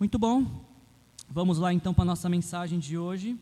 [0.00, 0.46] Muito bom.
[1.28, 3.38] Vamos lá então para a nossa mensagem de hoje.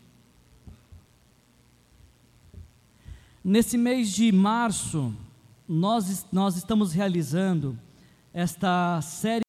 [3.44, 5.14] Nesse mês de março,
[5.68, 7.78] nós, nós estamos realizando
[8.34, 9.47] esta série.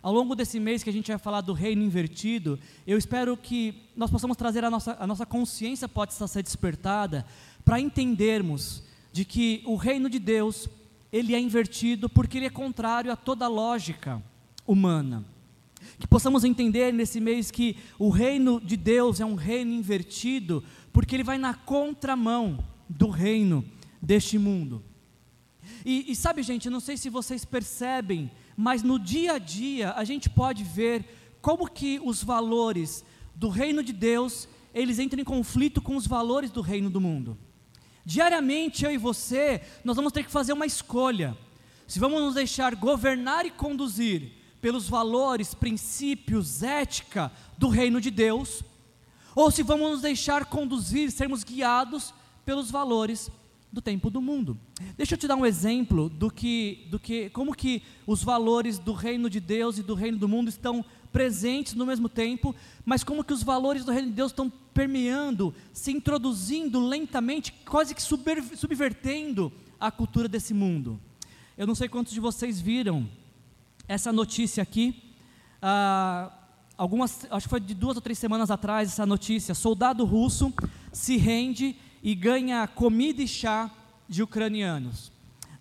[0.00, 3.74] Ao longo desse mês que a gente vai falar do reino invertido, eu espero que
[3.96, 7.26] nós possamos trazer a nossa, a nossa consciência pode estar ser despertada
[7.64, 10.68] para entendermos de que o reino de Deus
[11.12, 14.22] ele é invertido porque ele é contrário a toda lógica
[14.66, 15.24] humana.
[15.98, 21.16] Que possamos entender nesse mês que o reino de Deus é um reino invertido porque
[21.16, 23.64] ele vai na contramão do reino
[24.00, 24.82] deste mundo.
[25.84, 29.92] E, e sabe, gente, eu não sei se vocês percebem mas no dia a dia
[29.92, 35.24] a gente pode ver como que os valores do reino de Deus, eles entram em
[35.24, 37.38] conflito com os valores do reino do mundo.
[38.04, 41.38] Diariamente eu e você, nós vamos ter que fazer uma escolha.
[41.86, 48.64] Se vamos nos deixar governar e conduzir pelos valores, princípios, ética do reino de Deus,
[49.36, 52.12] ou se vamos nos deixar conduzir, sermos guiados
[52.44, 53.30] pelos valores
[53.70, 54.58] do tempo do mundo.
[54.96, 58.92] Deixa eu te dar um exemplo do que, do que, como que os valores do
[58.92, 63.24] reino de Deus e do reino do mundo estão presentes no mesmo tempo, mas como
[63.24, 69.52] que os valores do reino de Deus estão permeando, se introduzindo lentamente, quase que subvertendo
[69.78, 71.00] a cultura desse mundo.
[71.56, 73.08] Eu não sei quantos de vocês viram
[73.86, 75.02] essa notícia aqui.
[75.60, 76.32] Ah,
[76.76, 79.54] algumas, acho que foi de duas ou três semanas atrás essa notícia.
[79.54, 80.52] Soldado russo
[80.92, 83.70] se rende e ganha comida e chá
[84.08, 85.10] de ucranianos.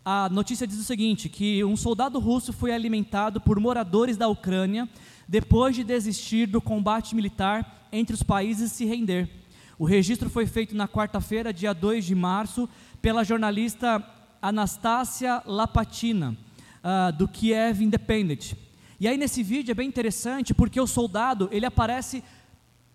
[0.03, 4.87] A notícia diz o seguinte: que um soldado russo foi alimentado por moradores da Ucrânia
[5.27, 9.29] depois de desistir do combate militar entre os países e se render.
[9.77, 12.67] O registro foi feito na quarta-feira, dia 2 de março,
[13.01, 14.03] pela jornalista
[14.41, 16.35] Anastasia Lapatina,
[16.83, 18.53] uh, do Kiev Independent.
[18.99, 22.23] E aí nesse vídeo é bem interessante porque o soldado ele aparece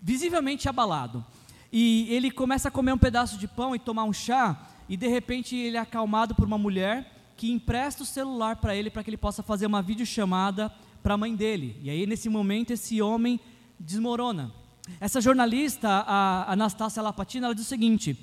[0.00, 1.24] visivelmente abalado.
[1.72, 5.08] E ele começa a comer um pedaço de pão e tomar um chá, e de
[5.08, 9.08] repente ele é acalmado por uma mulher que empresta o celular para ele para que
[9.08, 10.70] ele possa fazer uma videochamada
[11.02, 11.80] para a mãe dele.
[11.82, 13.40] E aí nesse momento esse homem
[13.80, 14.52] desmorona.
[15.00, 18.16] Essa jornalista, a Anastácia Lapatina, ela diz o seguinte: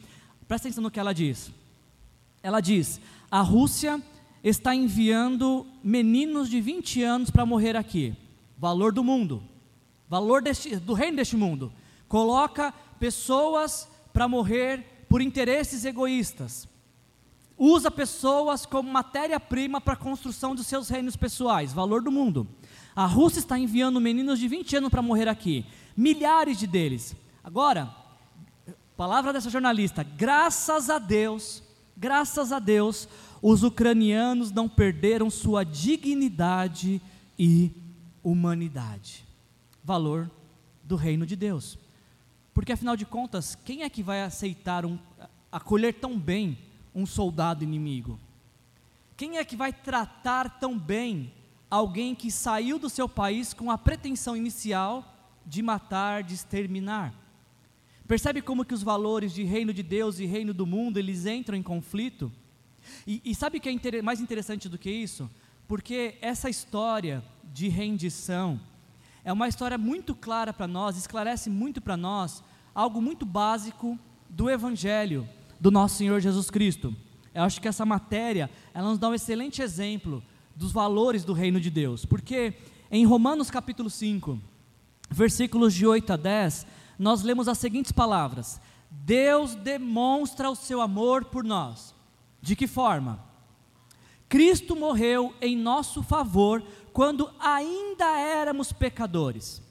[0.48, 1.52] presta atenção no que ela diz.
[2.44, 4.02] Ela diz: a Rússia
[4.44, 8.16] está enviando meninos de 20 anos para morrer aqui.
[8.58, 9.42] Valor do mundo,
[10.08, 11.72] valor deste, do reino deste mundo.
[12.08, 16.68] Coloca pessoas para morrer por interesses egoístas.
[17.58, 22.48] Usa pessoas como matéria-prima para a construção dos seus reinos pessoais, valor do mundo.
[22.96, 25.66] A Rússia está enviando meninos de 20 anos para morrer aqui,
[25.96, 27.16] milhares de deles.
[27.44, 27.94] Agora,
[28.96, 31.62] palavra dessa jornalista, graças a Deus,
[31.98, 33.10] graças a Deus,
[33.42, 37.02] os ucranianos não perderam sua dignidade
[37.38, 37.72] e
[38.24, 39.26] humanidade.
[39.84, 40.30] Valor
[40.84, 41.78] do reino de Deus.
[42.60, 45.00] Porque afinal de contas, quem é que vai aceitar um,
[45.50, 46.58] acolher tão bem
[46.94, 48.20] um soldado inimigo?
[49.16, 51.32] Quem é que vai tratar tão bem
[51.72, 55.06] alguém que saiu do seu país com a pretensão inicial
[55.46, 57.14] de matar, de exterminar?
[58.06, 61.58] Percebe como que os valores de reino de Deus e reino do mundo, eles entram
[61.58, 62.30] em conflito?
[63.08, 65.32] E, e sabe o que é inter mais interessante do que isso?
[65.66, 68.60] Porque essa história de rendição
[69.24, 72.44] é uma história muito clara para nós, esclarece muito para nós
[72.80, 75.28] algo muito básico do Evangelho
[75.60, 76.96] do nosso Senhor Jesus Cristo.
[77.34, 80.24] Eu acho que essa matéria, ela nos dá um excelente exemplo
[80.56, 82.54] dos valores do reino de Deus, porque
[82.90, 84.40] em Romanos capítulo 5,
[85.10, 86.66] versículos de 8 a 10,
[86.98, 91.94] nós lemos as seguintes palavras: Deus demonstra o seu amor por nós.
[92.42, 93.22] De que forma?
[94.30, 96.64] Cristo morreu em nosso favor
[96.94, 99.62] quando ainda éramos pecadores.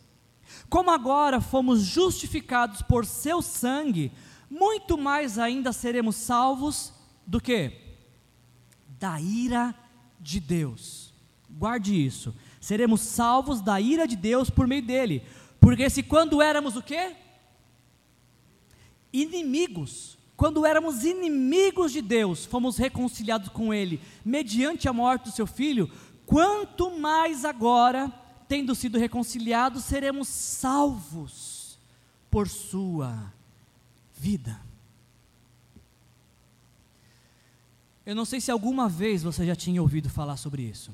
[0.68, 4.12] Como agora fomos justificados por seu sangue,
[4.50, 6.92] muito mais ainda seremos salvos
[7.26, 7.72] do que?
[8.98, 9.74] Da ira
[10.20, 11.12] de Deus.
[11.48, 12.34] Guarde isso.
[12.60, 15.22] Seremos salvos da ira de Deus por meio dele.
[15.60, 17.16] Porque se quando éramos o quê?
[19.12, 20.18] Inimigos.
[20.36, 25.90] Quando éramos inimigos de Deus, fomos reconciliados com ele mediante a morte do seu filho,
[26.24, 28.12] quanto mais agora
[28.48, 31.78] tendo sido reconciliados, seremos salvos
[32.30, 33.32] por sua
[34.16, 34.58] vida.
[38.06, 40.90] Eu não sei se alguma vez você já tinha ouvido falar sobre isso,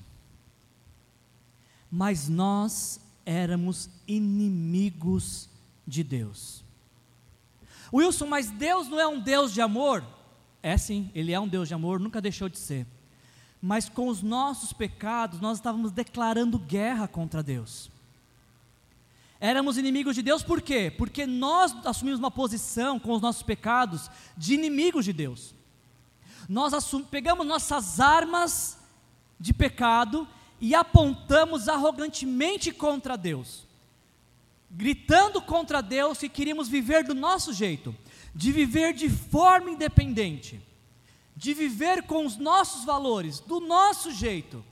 [1.89, 5.49] mas nós éramos inimigos
[5.87, 6.65] de Deus.
[7.93, 10.05] Wilson, mas Deus não é um Deus de amor?
[10.61, 12.85] É sim, Ele é um Deus de amor, nunca deixou de ser.
[13.67, 17.91] Mas com os nossos pecados, nós estávamos declarando guerra contra Deus.
[19.41, 20.93] Éramos inimigos de Deus por quê?
[20.95, 25.55] Porque nós assumimos uma posição com os nossos pecados de inimigos de Deus.
[26.47, 26.75] Nós
[27.11, 28.77] pegamos nossas armas
[29.41, 30.29] de pecado
[30.61, 33.67] e apontamos arrogantemente contra Deus,
[34.71, 37.97] gritando contra Deus que queríamos viver do nosso jeito,
[38.35, 40.61] de viver de forma independente,
[41.37, 44.65] de viver com os nossos valores, do nosso jeito.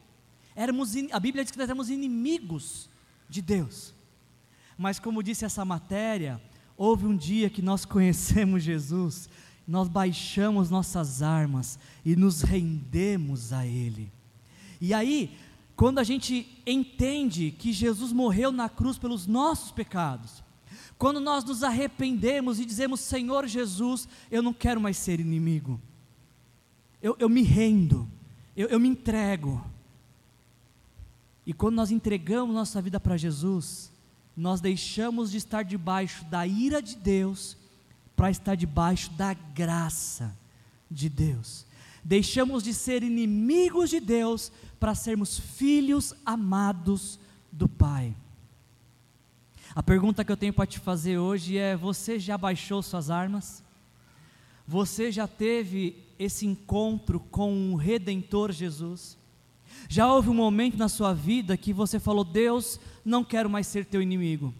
[0.54, 2.88] Éramos, a Bíblia diz que nós éramos inimigos
[3.28, 3.94] de Deus.
[4.76, 6.40] Mas, como disse essa matéria,
[6.76, 9.28] houve um dia que nós conhecemos Jesus,
[9.66, 14.12] nós baixamos nossas armas e nos rendemos a Ele.
[14.80, 15.36] E aí,
[15.76, 20.42] quando a gente entende que Jesus morreu na cruz pelos nossos pecados,
[20.98, 25.80] quando nós nos arrependemos e dizemos: Senhor Jesus, eu não quero mais ser inimigo,
[27.02, 28.08] eu, eu me rendo,
[28.56, 29.62] eu, eu me entrego.
[31.44, 33.90] E quando nós entregamos nossa vida para Jesus,
[34.36, 37.56] nós deixamos de estar debaixo da ira de Deus
[38.14, 40.36] para estar debaixo da graça
[40.88, 41.66] de Deus.
[42.04, 47.18] Deixamos de ser inimigos de Deus para sermos filhos amados
[47.50, 48.14] do Pai.
[49.74, 53.62] A pergunta que eu tenho para te fazer hoje é: você já baixou suas armas?
[54.66, 59.18] Você já teve esse encontro com o Redentor Jesus?
[59.88, 63.84] Já houve um momento na sua vida que você falou: Deus, não quero mais ser
[63.84, 64.54] teu inimigo,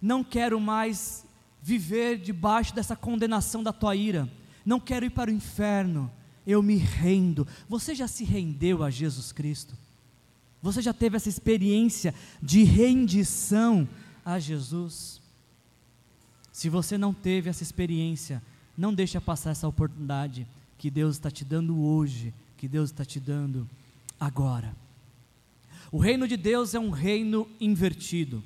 [0.00, 1.24] não quero mais
[1.62, 4.28] viver debaixo dessa condenação da tua ira,
[4.64, 6.10] não quero ir para o inferno,
[6.46, 7.46] eu me rendo.
[7.68, 9.76] Você já se rendeu a Jesus Cristo?
[10.60, 13.88] Você já teve essa experiência de rendição
[14.24, 15.20] a Jesus?
[16.52, 18.42] Se você não teve essa experiência,
[18.76, 20.46] não deixe passar essa oportunidade
[20.82, 23.70] que Deus está te dando hoje, que Deus está te dando
[24.18, 24.74] agora.
[25.92, 28.42] O reino de Deus é um reino invertido.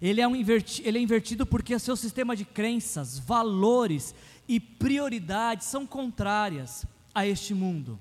[0.00, 4.12] Ele é, um inverti, ele é invertido porque seu sistema de crenças, valores
[4.48, 7.96] e prioridades são contrárias a este mundo.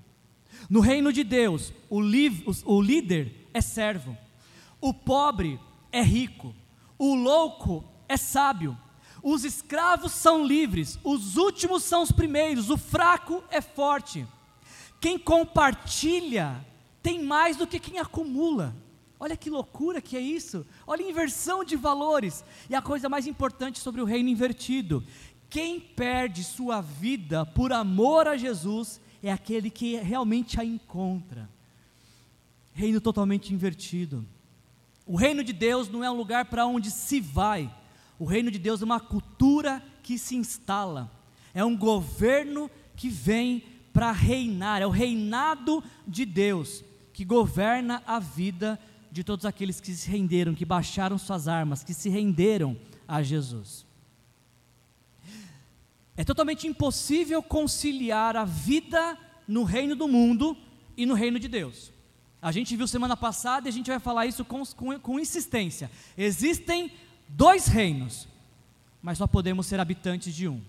[0.68, 2.00] No reino de Deus, o,
[2.66, 4.18] o líder é servo,
[4.82, 5.60] o pobre
[5.92, 6.52] é rico,
[6.98, 8.76] o louco é sábio,
[9.24, 14.26] os escravos são livres, os últimos são os primeiros, o fraco é forte.
[15.00, 16.66] Quem compartilha
[17.02, 18.76] tem mais do que quem acumula.
[19.20, 20.66] Olha que loucura que é isso.
[20.86, 22.44] Olha a inversão de valores.
[22.70, 25.04] E a coisa mais importante sobre o reino invertido:
[25.50, 31.50] quem perde sua vida por amor a Jesus é aquele que realmente a encontra.
[32.74, 34.26] Reino totalmente invertido.
[35.06, 37.70] O reino de Deus não é um lugar para onde se vai.
[38.22, 41.12] O reino de Deus é uma cultura que se instala.
[41.56, 44.80] É um governo que vem para reinar.
[44.80, 46.84] É o reinado de Deus
[47.14, 48.80] que governa a vida
[49.12, 52.78] de todos aqueles que se renderam, que baixaram suas armas, que se renderam
[53.08, 53.88] a Jesus.
[56.16, 60.56] É totalmente impossível conciliar a vida no reino do mundo
[60.96, 61.92] e no reino de Deus.
[62.40, 65.90] A gente viu semana passada e a gente vai falar isso com, com, com insistência.
[66.16, 66.92] Existem
[67.36, 68.28] dois reinos,
[69.02, 70.62] mas só podemos ser habitantes de um.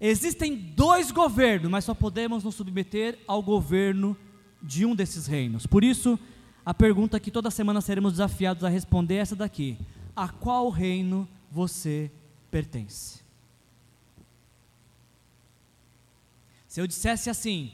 [0.00, 4.16] Existem dois governos, mas só podemos nos submeter ao governo
[4.62, 5.66] de um desses reinos.
[5.66, 6.18] Por isso,
[6.64, 9.76] a pergunta que toda semana seremos desafiados a responder é essa daqui:
[10.14, 12.10] A qual reino você
[12.50, 13.20] pertence?
[16.68, 17.72] Se eu dissesse assim,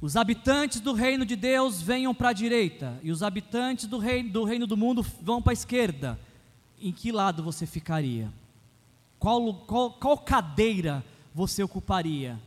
[0.00, 4.30] os habitantes do reino de Deus venham para a direita e os habitantes do reino,
[4.30, 6.18] do reino do mundo vão para a esquerda,
[6.80, 8.32] em que lado você ficaria?
[9.18, 11.04] Qual, qual, qual cadeira
[11.34, 12.40] você ocuparia?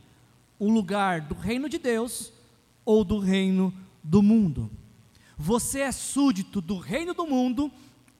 [0.58, 2.32] O lugar do reino de Deus
[2.84, 3.72] ou do reino
[4.02, 4.70] do mundo?
[5.36, 7.70] Você é súdito do reino do mundo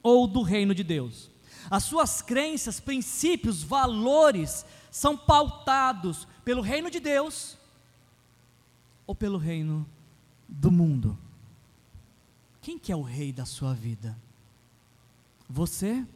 [0.03, 1.31] ou do reino de Deus?
[1.71, 7.57] As suas crenças, princípios, valores são pautados pelo reino de Deus
[9.07, 9.87] ou pelo reino
[10.49, 11.17] do mundo?
[12.61, 14.17] Quem que é o rei da sua vida?
[15.53, 16.07] Você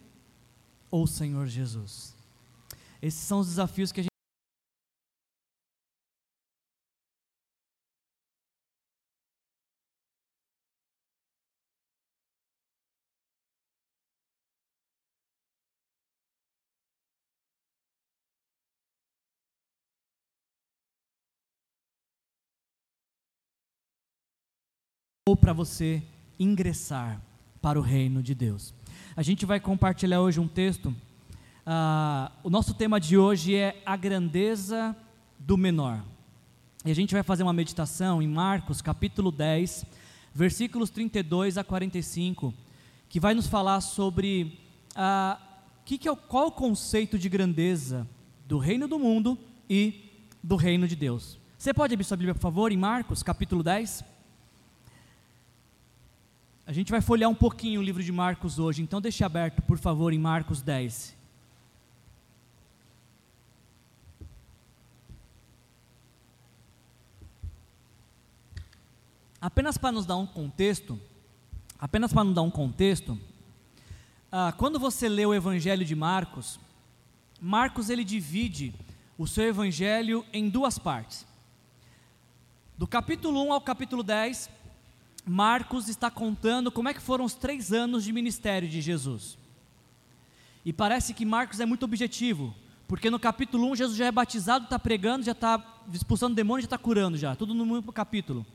[0.91, 2.17] ou o Senhor Jesus?
[3.03, 4.09] Esses são os desafios que a gente
[25.29, 26.03] ou para você
[26.39, 27.21] ingressar
[27.61, 28.73] para o reino de Deus.
[29.17, 30.91] A gente vai compartilhar hoje um texto.
[30.91, 34.95] Uh, o nosso tema de hoje é a grandeza
[35.39, 36.05] do menor.
[36.85, 39.87] E a gente vai fazer uma meditação em Marcos, capítulo 10,
[40.35, 42.53] versículos 32 a 45,
[43.09, 44.61] que vai nos falar sobre
[44.93, 45.41] uh,
[45.87, 48.07] que que é, qual o conceito de grandeza
[48.47, 51.39] do reino do mundo e do reino de Deus.
[51.57, 54.16] Você pode abrir sua Bíblia, por favor, em Marcos, capítulo 10?
[56.69, 59.79] A gente vai folhear um pouquinho o livro de Marcos hoje, então deixe aberto, por
[59.79, 61.15] favor, em Marcos 10.
[69.41, 70.99] Apenas para nos dar um contexto,
[71.79, 73.17] apenas para nos dar um contexto,
[74.33, 76.59] ah, quando você lê o Evangelho de Marcos,
[77.41, 78.75] Marcos ele divide
[79.17, 81.25] o seu Evangelho em duas partes.
[82.77, 84.51] Do capítulo 1 ao capítulo 10,
[85.29, 89.37] Marcos está contando como é que foram os três anos de ministério de Jesus.
[90.65, 92.55] E parece que Marcos é muito objetivo,
[92.87, 96.67] porque no capítulo 1 Jesus já é batizado, está pregando, já está expulsando demônios, já
[96.67, 98.47] está curando já, tudo no mesmo capítulo.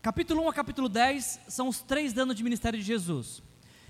[0.00, 3.42] Capítulo 1 a capítulo 10 são os três anos de ministério de Jesus.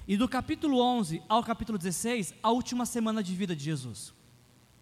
[0.07, 4.13] E do capítulo 11 ao capítulo 16, a última semana de vida de Jesus.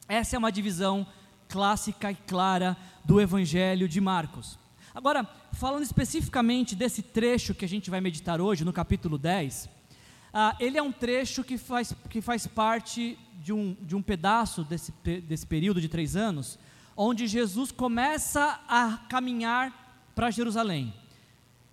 [0.09, 1.07] Essa é uma divisão
[1.47, 2.75] clássica e clara
[3.05, 4.59] do Evangelho de Marcos.
[4.97, 9.69] Agora, falando especificamente desse trecho que a gente vai meditar hoje, no capítulo 10,
[10.33, 14.65] ah, ele é um trecho que faz, que faz parte de um, de um pedaço
[14.65, 16.59] desse, desse período de três anos,
[16.97, 20.95] onde Jesus começa a caminhar para Jerusalém.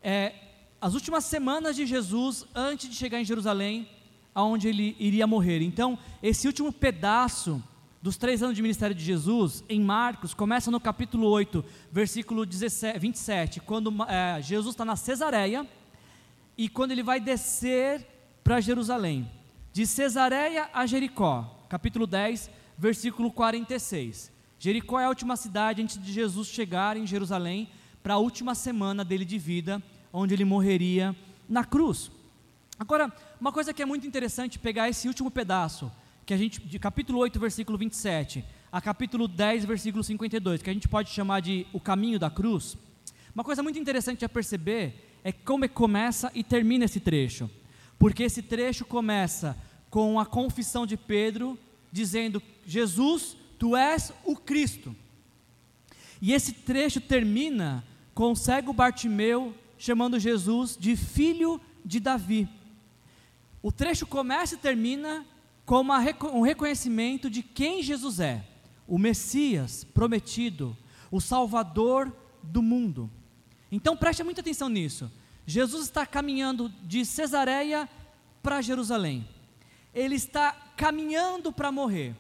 [0.01, 0.35] É,
[0.81, 3.87] as últimas semanas de Jesus antes de chegar em Jerusalém,
[4.35, 5.61] aonde ele iria morrer.
[5.61, 7.63] Então, esse último pedaço
[8.03, 12.99] dos três anos de ministério de Jesus, em Marcos, começa no capítulo 8, versículo 17,
[12.99, 15.65] 27, quando é, Jesus está na Cesareia
[16.57, 18.05] e quando ele vai descer
[18.43, 19.31] para Jerusalém.
[19.71, 24.29] De Cesareia a Jericó, capítulo 10, versículo 46.
[24.59, 27.69] Jericó é a última cidade antes de Jesus chegar em Jerusalém
[28.03, 29.81] para a última semana dele de vida,
[30.11, 31.15] onde ele morreria
[31.47, 32.11] na cruz.
[32.77, 35.89] Agora, uma coisa que é muito interessante pegar esse último pedaço,
[36.25, 40.73] que a gente, de capítulo 8, versículo 27, a capítulo 10, versículo 52, que a
[40.73, 42.77] gente pode chamar de o caminho da cruz,
[43.35, 47.49] uma coisa muito interessante a perceber é como é começa e termina esse trecho.
[47.97, 49.57] Porque esse trecho começa
[49.89, 51.57] com a confissão de Pedro,
[51.91, 54.95] dizendo: Jesus, tu és o Cristo.
[56.21, 62.47] E esse trecho termina com o cego Bartimeu chamando Jesus de filho de Davi.
[63.61, 65.25] O trecho começa e termina
[65.65, 65.99] com uma,
[66.33, 68.45] um reconhecimento de quem Jesus é,
[68.87, 70.75] o Messias prometido,
[71.09, 73.09] o Salvador do mundo.
[73.71, 75.11] Então preste muita atenção nisso.
[75.45, 77.89] Jesus está caminhando de Cesareia
[78.41, 79.27] para Jerusalém.
[79.93, 82.15] Ele está caminhando para morrer.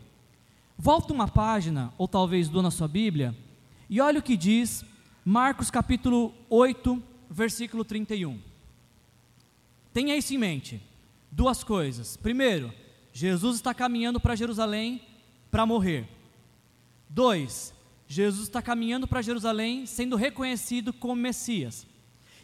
[0.77, 3.35] Volta uma página, ou talvez duas na sua Bíblia,
[3.89, 4.83] e olha o que diz
[5.23, 8.39] Marcos capítulo 8, versículo 31.
[9.93, 10.81] Tenha isso em mente.
[11.31, 12.17] Duas coisas.
[12.17, 12.73] Primeiro,
[13.13, 14.99] Jesus está caminhando para Jerusalém
[15.51, 16.09] para morrer.
[17.07, 17.71] Dois,
[18.07, 21.85] Jesus está caminhando para Jerusalém sendo reconhecido como Messias.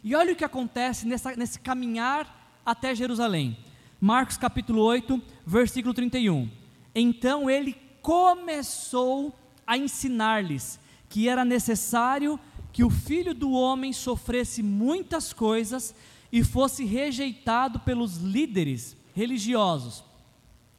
[0.02, 3.58] E olha o que acontece nessa, nesse caminhar até Jerusalém.
[4.00, 6.48] Marcos capítulo 8, versículo 31.
[6.94, 9.36] Então ele começou
[9.66, 12.38] a ensinar-lhes que era necessário
[12.72, 15.92] que o filho do homem sofresse muitas coisas
[16.30, 20.08] e fosse rejeitado pelos líderes religiosos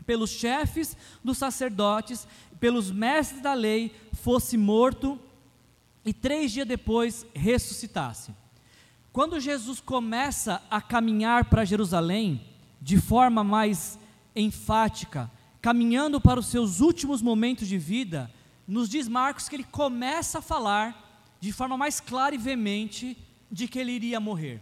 [0.05, 2.27] pelos chefes dos sacerdotes,
[2.59, 5.19] pelos mestres da lei, fosse morto
[6.05, 8.33] e três dias depois ressuscitasse.
[9.11, 12.41] Quando Jesus começa a caminhar para Jerusalém,
[12.81, 13.99] de forma mais
[14.35, 15.29] enfática,
[15.61, 18.31] caminhando para os seus últimos momentos de vida,
[18.67, 23.17] nos diz Marcos que ele começa a falar de forma mais clara e veemente
[23.51, 24.61] de que ele iria morrer.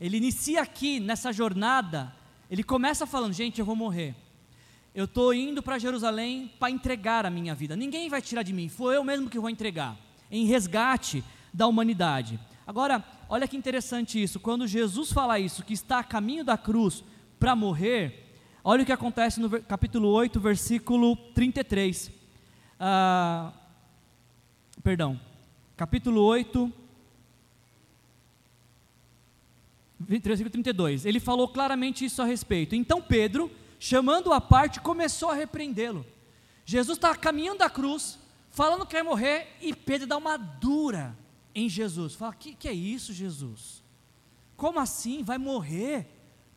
[0.00, 2.14] Ele inicia aqui nessa jornada
[2.54, 4.14] ele começa falando: gente, eu vou morrer.
[4.94, 7.74] Eu estou indo para Jerusalém para entregar a minha vida.
[7.74, 9.96] Ninguém vai tirar de mim, foi eu mesmo que vou entregar,
[10.30, 12.38] em resgate da humanidade.
[12.64, 14.38] Agora, olha que interessante isso.
[14.38, 17.02] Quando Jesus fala isso, que está a caminho da cruz
[17.40, 22.12] para morrer, olha o que acontece no capítulo 8, versículo 33.
[22.78, 23.52] Ah,
[24.80, 25.20] perdão,
[25.76, 26.72] capítulo 8,
[29.98, 32.74] versículo 32, ele falou claramente isso a respeito.
[32.74, 36.04] Então Pedro, chamando-o à parte, começou a repreendê-lo.
[36.64, 38.18] Jesus está caminhando da cruz,
[38.50, 41.16] falando que vai morrer, e Pedro dá uma dura
[41.54, 42.14] em Jesus.
[42.14, 43.82] Fala, que, que é isso, Jesus?
[44.56, 45.22] Como assim?
[45.22, 46.06] Vai morrer?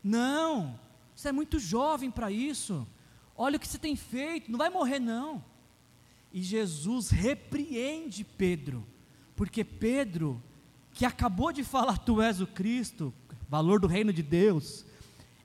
[0.03, 0.79] Não,
[1.15, 2.87] você é muito jovem para isso.
[3.35, 5.43] Olha o que você tem feito, não vai morrer, não.
[6.31, 8.85] E Jesus repreende Pedro,
[9.35, 10.41] porque Pedro,
[10.93, 13.13] que acabou de falar, Tu és o Cristo,
[13.49, 14.85] valor do reino de Deus,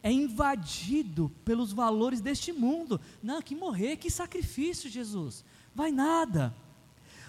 [0.03, 3.01] é invadido pelos valores deste mundo.
[3.23, 5.45] Não, que morrer, que sacrifício, Jesus.
[5.75, 6.55] Vai nada.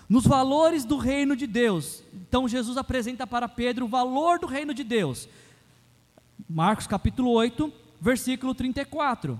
[0.09, 2.03] Nos valores do reino de Deus.
[2.13, 5.29] Então Jesus apresenta para Pedro o valor do reino de Deus.
[6.49, 9.39] Marcos capítulo 8, versículo 34.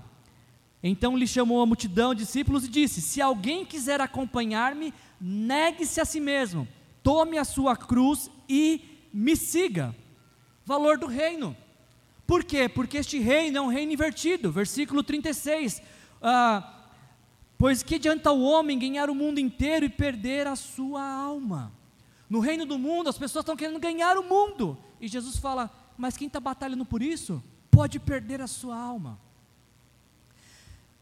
[0.82, 6.04] Então lhe chamou a multidão de discípulos e disse: Se alguém quiser acompanhar-me, negue-se a
[6.04, 6.68] si mesmo,
[7.02, 9.94] tome a sua cruz e me siga.
[10.64, 11.56] Valor do reino.
[12.26, 12.68] Por quê?
[12.68, 14.50] Porque este reino é um reino invertido.
[14.50, 15.82] Versículo 36.
[16.22, 16.86] Ah,
[17.58, 21.72] pois que adianta o homem ganhar o mundo inteiro e perder a sua alma?
[22.28, 24.78] No reino do mundo, as pessoas estão querendo ganhar o mundo.
[25.00, 29.18] E Jesus fala: Mas quem está batalhando por isso, pode perder a sua alma.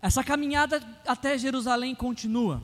[0.00, 2.61] Essa caminhada até Jerusalém continua.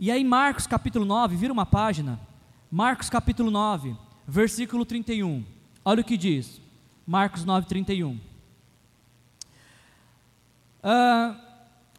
[0.00, 2.18] E aí, Marcos capítulo 9, vira uma página.
[2.70, 3.94] Marcos capítulo 9,
[4.26, 5.44] versículo 31.
[5.84, 6.60] Olha o que diz.
[7.04, 8.12] Marcos 9, 31.
[10.84, 11.36] Uh,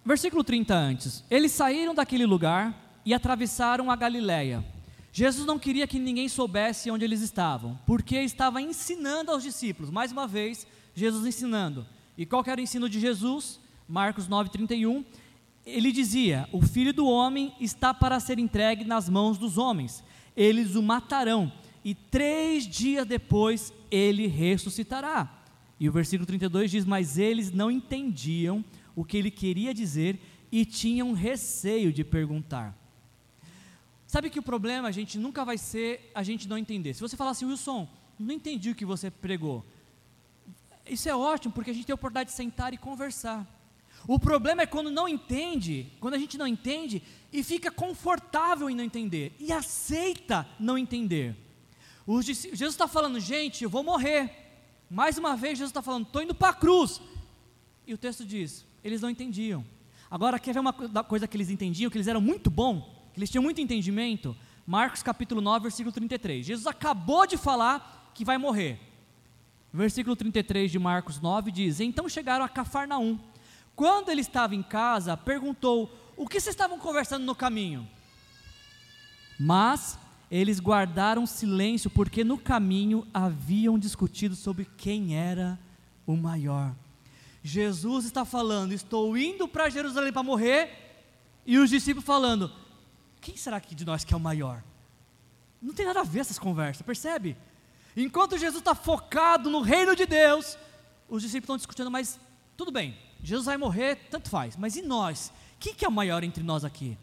[0.06, 1.24] versículo 30 antes.
[1.30, 2.74] Eles saíram daquele lugar
[3.06, 4.64] e atravessaram a Galiléia.
[5.12, 9.92] Jesus não queria que ninguém soubesse onde eles estavam, porque estava ensinando aos discípulos.
[9.92, 11.86] Mais uma vez, Jesus ensinando.
[12.18, 13.60] E qual era o ensino de Jesus?
[13.88, 15.04] Marcos 9:31.
[15.66, 20.04] Ele dizia: "O filho do homem está para ser entregue nas mãos dos homens.
[20.36, 21.52] Eles o matarão
[21.84, 25.44] e três dias depois ele ressuscitará."
[25.80, 28.64] E o versículo 32 diz: "Mas eles não entendiam
[28.96, 30.20] o que ele queria dizer
[30.52, 32.78] e tinham receio de perguntar."
[34.08, 36.94] Sabe que o problema, a gente nunca vai ser a gente não entender.
[36.94, 39.66] Se você falar assim, Wilson, não entendi o que você pregou.
[40.86, 43.44] Isso é ótimo, porque a gente tem a oportunidade de sentar e conversar.
[44.08, 48.76] O problema é quando não entende, quando a gente não entende e fica confortável em
[48.76, 51.36] não entender e aceita não entender.
[52.08, 54.30] Jesus está falando, gente, eu vou morrer.
[54.90, 57.02] Mais uma vez, Jesus está falando, estou indo para a cruz.
[57.88, 59.66] E o texto diz, eles não entendiam.
[60.10, 63.30] Agora, quer ver uma coisa que eles entendiam, que eles eram muito bom, que eles
[63.30, 64.36] tinham muito entendimento?
[64.66, 66.46] Marcos capítulo 9, versículo 33.
[66.46, 68.80] Jesus acabou de falar que vai morrer.
[69.74, 73.20] Versículo 33 de Marcos 9 diz: Então chegaram a Cafarnaum.
[73.76, 77.90] Quando ele estava em casa, perguntou: O que vocês estavam conversando no caminho?
[79.40, 79.98] Mas
[80.36, 85.60] eles guardaram silêncio, porque no caminho haviam discutido sobre quem era
[86.08, 86.74] o maior.
[87.44, 90.72] Jesus está falando: Estou indo para Jerusalém para morrer,
[91.46, 92.52] e os discípulos falando:
[93.22, 94.64] Quem será que de nós que é o maior?
[95.62, 97.38] Não tem nada a ver essas conversas, percebe?
[97.96, 100.58] Enquanto Jesus está focado no reino de Deus,
[101.08, 102.20] os discípulos estão discutindo, mas
[102.58, 105.32] tudo bem, Jesus vai morrer, tanto faz, mas e nós?
[105.60, 106.98] Quem que é o maior entre nós aqui?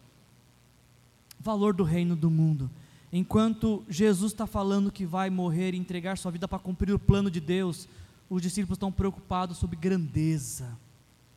[1.39, 2.69] Valor do reino do mundo.
[3.13, 7.31] Enquanto Jesus está falando que vai morrer e entregar sua vida para cumprir o plano
[7.31, 7.89] de Deus,
[8.29, 10.79] os discípulos estão preocupados sobre grandeza,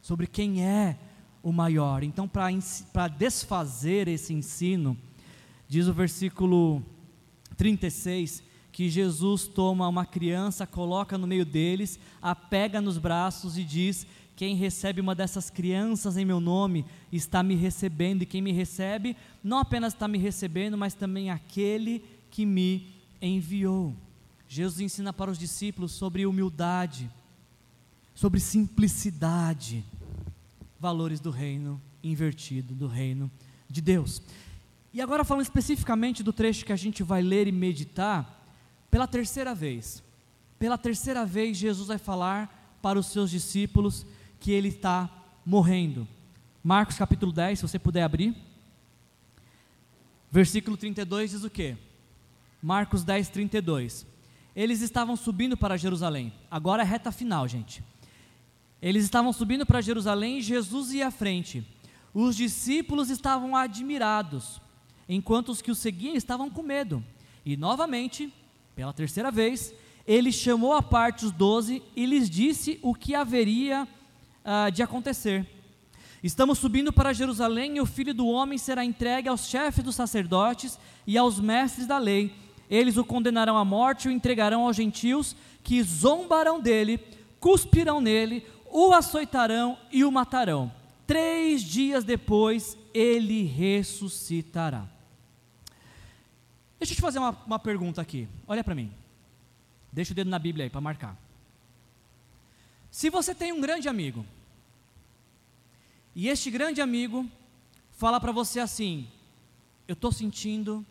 [0.01, 0.97] sobre quem é
[1.41, 2.03] o maior.
[2.03, 4.95] Então, para desfazer esse ensino,
[5.67, 6.83] diz o versículo
[7.57, 13.63] 36 que Jesus toma uma criança, coloca no meio deles, a pega nos braços e
[13.63, 18.51] diz: Quem recebe uma dessas crianças em meu nome está me recebendo, e quem me
[18.51, 23.95] recebe não apenas está me recebendo, mas também aquele que me enviou.
[24.47, 27.09] Jesus ensina para os discípulos sobre humildade,
[28.15, 29.83] sobre simplicidade,
[30.79, 33.31] valores do reino invertido, do reino
[33.69, 34.21] de Deus.
[34.93, 38.45] E agora falando especificamente do trecho que a gente vai ler e meditar,
[38.91, 40.03] pela terceira vez,
[40.59, 44.05] pela terceira vez, Jesus vai falar para os seus discípulos
[44.43, 45.09] que ele está
[45.45, 46.05] morrendo.
[46.61, 48.35] Marcos capítulo 10, se você puder abrir.
[50.29, 51.77] Versículo 32 diz o que?
[52.61, 54.05] Marcos 10, 32.
[54.53, 56.33] Eles estavam subindo para Jerusalém.
[56.51, 57.81] Agora é reta final, gente.
[58.81, 61.65] Eles estavam subindo para Jerusalém e Jesus ia à frente.
[62.13, 64.61] Os discípulos estavam admirados,
[65.07, 67.01] enquanto os que o seguiam estavam com medo.
[67.45, 68.31] E novamente,
[68.75, 69.73] pela terceira vez,
[70.05, 73.87] ele chamou à parte os doze e lhes disse o que haveria
[74.43, 75.47] uh, de acontecer.
[76.23, 80.79] Estamos subindo para Jerusalém e o filho do homem será entregue aos chefes dos sacerdotes
[81.05, 82.33] e aos mestres da lei.
[82.69, 86.97] Eles o condenarão à morte e o entregarão aos gentios, que zombarão dele,
[87.39, 90.71] cuspirão nele, o açoitarão e o matarão.
[91.05, 94.87] Três dias depois ele ressuscitará.
[96.79, 98.27] Deixa eu te fazer uma, uma pergunta aqui.
[98.47, 98.91] Olha para mim.
[99.91, 101.17] Deixa o dedo na Bíblia aí para marcar.
[102.89, 104.25] Se você tem um grande amigo,
[106.15, 107.29] e este grande amigo
[107.91, 109.07] fala para você assim:
[109.87, 110.85] Eu estou sentindo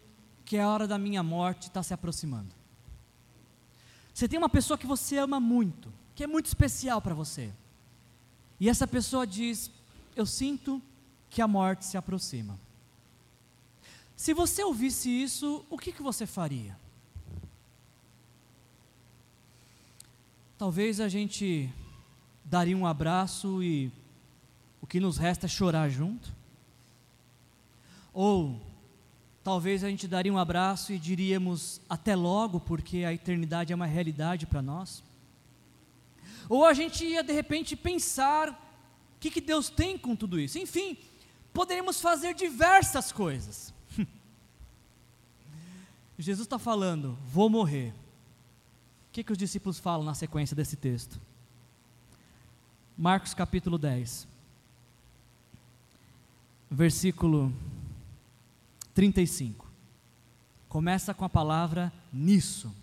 [0.44, 2.54] que a hora da minha morte está se aproximando.
[4.12, 7.52] Você tem uma pessoa que você ama muito, que é muito especial para você,
[8.58, 9.70] e essa pessoa diz:
[10.16, 10.82] Eu sinto
[11.30, 12.58] que a morte se aproxima.
[14.16, 16.78] Se você ouvisse isso, o que, que você faria?
[20.58, 21.68] Talvez a gente
[22.44, 23.90] daria um abraço e
[24.82, 26.34] o que nos resta é chorar junto?
[28.12, 28.60] Ou
[29.42, 33.86] talvez a gente daria um abraço e diríamos até logo, porque a eternidade é uma
[33.86, 35.02] realidade para nós?
[36.48, 40.58] Ou a gente ia de repente pensar o que, que Deus tem com tudo isso?
[40.58, 40.98] Enfim,
[41.52, 43.72] poderíamos fazer diversas coisas.
[46.18, 47.94] Jesus está falando, vou morrer.
[49.08, 51.20] O que, que os discípulos falam na sequência desse texto?
[52.98, 54.26] Marcos capítulo 10,
[56.72, 57.52] versículo
[58.94, 59.70] 35.
[60.68, 62.74] Começa com a palavra nisso.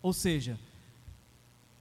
[0.00, 0.58] Ou seja,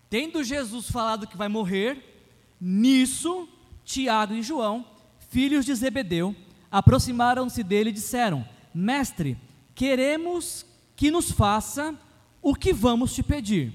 [0.10, 2.26] tendo Jesus falado que vai morrer,
[2.60, 3.48] nisso
[3.86, 4.86] Tiago e João,
[5.30, 6.36] filhos de Zebedeu,
[6.72, 9.38] aproximaram-se dele e disseram: Mestre,
[9.76, 11.96] queremos que nos faça
[12.42, 13.74] o que vamos te pedir.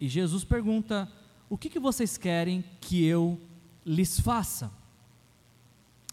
[0.00, 1.10] E Jesus pergunta:
[1.48, 3.40] O que, que vocês querem que eu
[3.84, 4.77] lhes faça?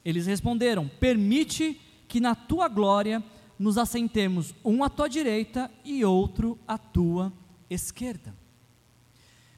[0.06, 3.24] Eles responderam: Permite que na tua glória
[3.58, 7.34] nos assentemos um à tua direita e outro à tua
[7.70, 8.36] esquerda.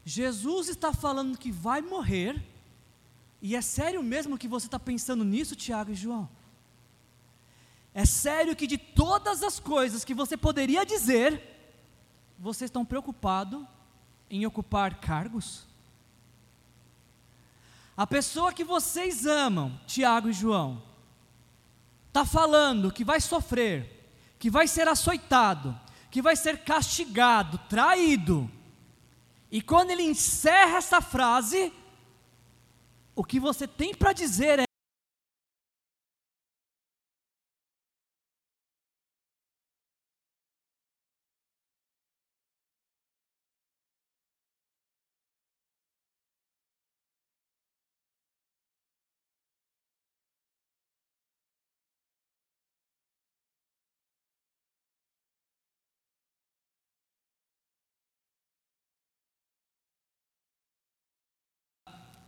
[0.06, 2.42] Jesus está falando que vai morrer,
[3.42, 6.30] e é sério mesmo que você está pensando nisso, Tiago e João?
[7.94, 11.42] É sério que de todas as coisas que você poderia dizer,
[12.40, 13.66] vocês estão preocupados
[14.30, 15.67] em ocupar cargos?
[17.98, 20.84] A pessoa que vocês amam, Tiago e João,
[22.10, 24.08] está falando que vai sofrer,
[24.38, 25.76] que vai ser açoitado,
[26.12, 28.48] que vai ser castigado, traído.
[29.52, 31.74] E quando ele encerra essa frase,
[33.16, 34.67] o que você tem para dizer é: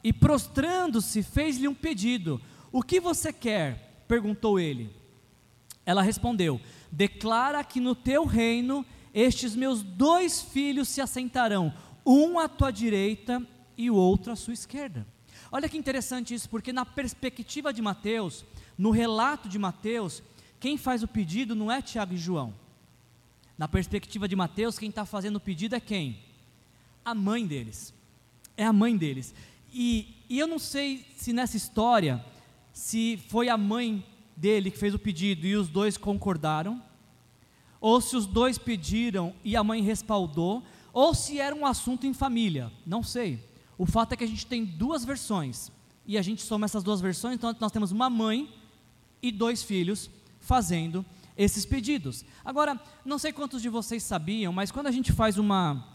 [0.04, 4.04] e prostrando-se, fez-lhe um pedido: O que você quer?
[4.08, 4.90] perguntou ele.
[5.86, 6.60] Ela respondeu:
[6.92, 11.74] Declara que no teu reino estes meus dois filhos se assentarão,
[12.06, 13.46] um à tua direita
[13.78, 15.06] e o outro à sua esquerda.
[15.52, 18.46] Olha que interessante isso, porque na perspectiva de Mateus,
[18.78, 20.22] no relato de Mateus,
[20.60, 22.54] quem faz o pedido não é Tiago e João.
[23.58, 26.20] Na perspectiva de Mateus, quem está fazendo o pedido é quem?
[27.04, 27.94] A mãe deles.
[28.56, 29.34] É a mãe deles.
[29.72, 32.24] E, e eu não sei se nessa história,
[32.74, 34.06] se foi a mãe
[34.36, 36.82] dele que fez o pedido e os dois concordaram,
[37.82, 42.14] ou se os dois pediram e a mãe respaldou, ou se era um assunto em
[42.14, 43.40] família, não sei.
[43.78, 45.72] O fato é que a gente tem duas versões,
[46.06, 48.50] e a gente soma essas duas versões, então nós temos uma mãe
[49.22, 51.06] e dois filhos fazendo
[51.38, 52.26] esses pedidos.
[52.44, 55.88] Agora, não sei quantos de vocês sabiam, mas quando a gente faz uma,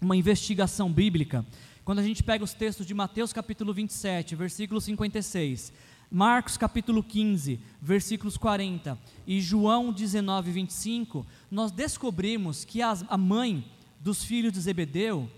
[0.00, 1.44] uma investigação bíblica,
[1.90, 5.72] quando a gente pega os textos de Mateus capítulo 27, versículo 56,
[6.08, 13.68] Marcos capítulo 15, versículos 40 e João 19, 25, nós descobrimos que a, a mãe
[13.98, 15.28] dos filhos de Zebedeu,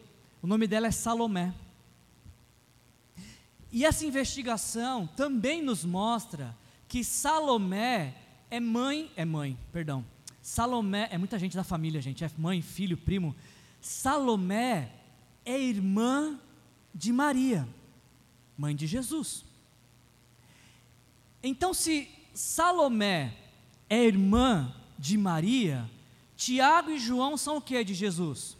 [0.42, 1.54] o nome dela é Salomé.
[3.72, 6.54] E essa investigação também nos mostra
[6.86, 8.14] que Salomé
[8.50, 10.04] é mãe, é mãe, perdão.
[10.42, 13.34] Salomé é muita gente da família, gente, é mãe, filho, primo.
[13.80, 14.92] Salomé
[15.46, 16.38] é irmã
[16.94, 17.68] de Maria,
[18.56, 19.44] mãe de Jesus.
[21.42, 23.36] Então, se Salomé
[23.88, 25.90] é irmã de Maria,
[26.36, 28.56] Tiago e João são o que de Jesus?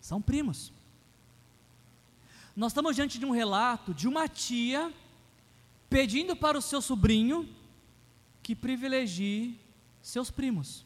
[0.00, 0.72] São primos.
[2.56, 4.92] Nós estamos diante de um relato de uma tia
[5.88, 7.48] pedindo para o seu sobrinho
[8.42, 9.58] que privilegie
[10.02, 10.84] seus primos.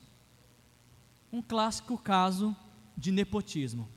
[1.33, 2.55] Um clássico caso
[2.97, 3.89] de nepotismo.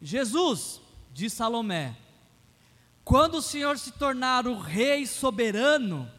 [0.00, 0.80] Jesus,
[1.12, 1.96] diz Salomé,
[3.04, 6.10] quando o Senhor se tornar o rei soberano,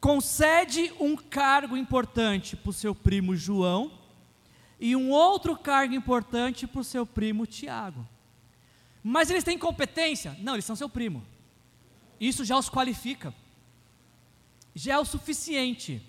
[0.00, 3.92] concede um cargo importante para o seu primo João
[4.80, 8.06] e um outro cargo importante para o seu primo Tiago.
[9.02, 10.36] Mas eles têm competência?
[10.40, 11.24] Não, eles são seu primo.
[12.18, 13.34] Isso já os qualifica.
[14.74, 16.02] Já é o suficiente.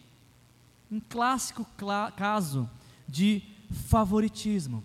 [0.89, 1.65] Um clássico
[2.15, 2.69] caso
[3.07, 3.43] de
[3.87, 4.83] favoritismo.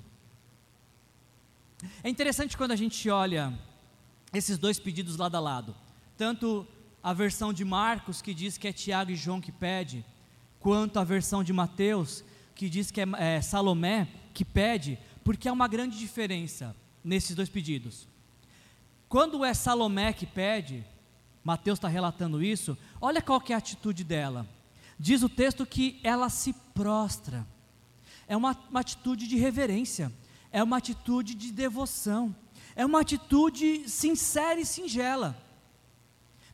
[2.02, 3.52] É interessante quando a gente olha
[4.32, 5.74] esses dois pedidos lado a lado.
[6.16, 6.66] Tanto
[7.02, 10.04] a versão de Marcos, que diz que é Tiago e João que pede,
[10.58, 12.22] quanto a versão de Mateus,
[12.54, 17.48] que diz que é, é Salomé que pede, porque há uma grande diferença nesses dois
[17.48, 18.06] pedidos.
[19.08, 20.84] Quando é Salomé que pede,
[21.42, 24.46] Mateus está relatando isso, olha qual que é a atitude dela.
[24.98, 27.46] Diz o texto que ela se prostra.
[28.28, 30.12] É uma, uma atitude de reverência,
[30.52, 32.34] é uma atitude de devoção,
[32.74, 35.36] é uma atitude sincera e singela.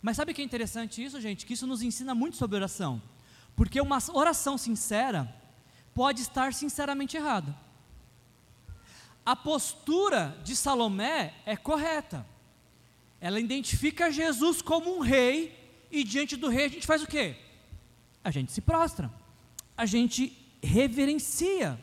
[0.02, 1.46] Mas sabe o que é interessante isso, gente?
[1.46, 3.02] Que isso nos ensina muito sobre oração.
[3.54, 5.35] Porque uma oração sincera
[5.94, 7.56] pode estar sinceramente errada.
[9.24, 12.24] A postura de Salomé é correta.
[13.20, 15.59] Ela identifica Jesus como um rei
[15.90, 17.37] e diante do rei a gente faz o quê?
[18.22, 19.11] A gente se prostra.
[19.76, 21.80] A gente reverencia.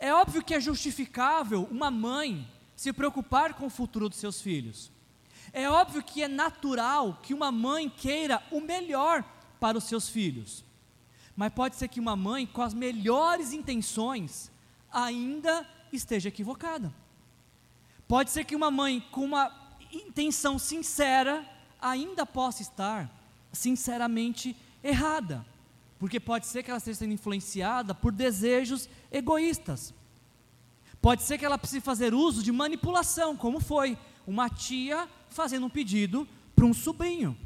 [0.00, 4.90] É óbvio que é justificável uma mãe se preocupar com o futuro dos seus filhos.
[5.52, 9.22] É óbvio que é natural que uma mãe queira o melhor
[9.60, 10.64] para os seus filhos.
[11.36, 14.50] Mas pode ser que uma mãe com as melhores intenções
[14.90, 16.92] ainda esteja equivocada.
[18.08, 19.54] Pode ser que uma mãe com uma
[19.92, 21.46] intenção sincera
[21.78, 23.10] ainda possa estar
[23.52, 25.44] sinceramente errada.
[26.00, 29.94] Porque pode ser que ela esteja sendo influenciada por desejos egoístas.
[31.00, 35.70] Pode ser que ela precise fazer uso de manipulação, como foi uma tia fazendo um
[35.70, 37.36] pedido para um sobrinho.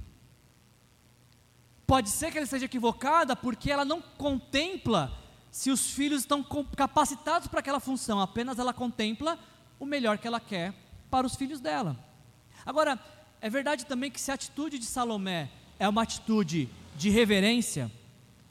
[1.84, 5.12] Pode ser que ela esteja equivocada porque ela não contempla
[5.50, 6.44] se os filhos estão
[6.76, 9.36] capacitados para aquela função, apenas ela contempla
[9.80, 10.72] o melhor que ela quer
[11.10, 11.96] para os filhos dela.
[12.64, 12.98] Agora,
[13.40, 17.90] é verdade também que se a atitude de Salomé é uma atitude de reverência,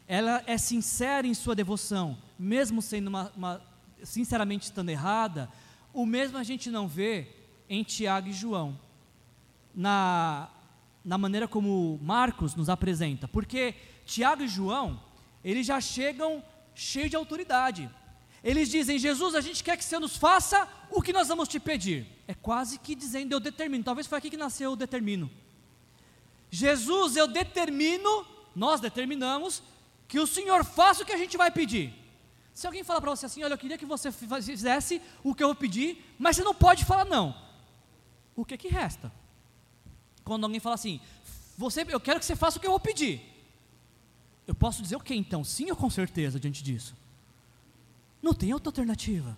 [0.07, 3.61] ela é sincera em sua devoção, mesmo sendo uma, uma
[4.03, 5.49] sinceramente estando errada,
[5.93, 7.27] o mesmo a gente não vê
[7.69, 8.77] em Tiago e João,
[9.73, 10.49] na,
[11.03, 14.99] na maneira como Marcos nos apresenta, porque Tiago e João,
[15.43, 16.43] eles já chegam
[16.75, 17.89] cheios de autoridade.
[18.43, 21.59] Eles dizem: Jesus, a gente quer que você nos faça o que nós vamos te
[21.59, 22.05] pedir.
[22.27, 23.83] É quase que dizendo: Eu determino.
[23.83, 25.31] Talvez foi aqui que nasceu o determino.
[26.51, 29.63] Jesus, eu determino, nós determinamos,
[30.13, 31.91] que o Senhor faça o que a gente vai pedir.
[32.53, 35.47] Se alguém falar para você assim, olha, eu queria que você fizesse o que eu
[35.47, 37.35] vou pedir, mas você não pode falar não.
[38.35, 39.11] O que que resta?
[40.23, 41.01] Quando alguém fala assim,
[41.57, 43.23] você, eu quero que você faça o que eu vou pedir.
[44.45, 45.43] Eu posso dizer o que então?
[45.43, 46.95] Sim ou com certeza diante disso?
[48.21, 49.35] Não tem outra alternativa.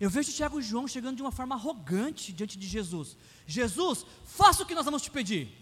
[0.00, 3.18] Eu vejo Tiago e João chegando de uma forma arrogante diante de Jesus.
[3.46, 5.54] Jesus, faça o que nós vamos te pedir.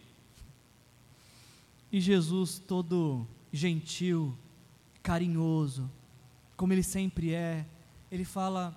[1.91, 4.37] E Jesus, todo gentil,
[5.03, 5.91] carinhoso,
[6.57, 7.65] como ele sempre é,
[8.11, 8.77] ele fala: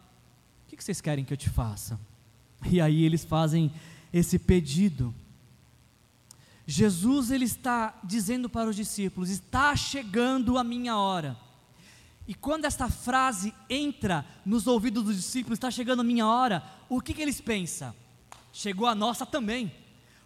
[0.65, 1.99] O que vocês querem que eu te faça?
[2.65, 3.71] E aí eles fazem
[4.11, 5.13] esse pedido.
[6.65, 11.37] Jesus ele está dizendo para os discípulos: está chegando a minha hora.
[12.25, 17.01] E quando esta frase entra nos ouvidos dos discípulos, está chegando a minha hora, o
[17.01, 17.93] que, que eles pensam?
[18.53, 19.73] Chegou a nossa também.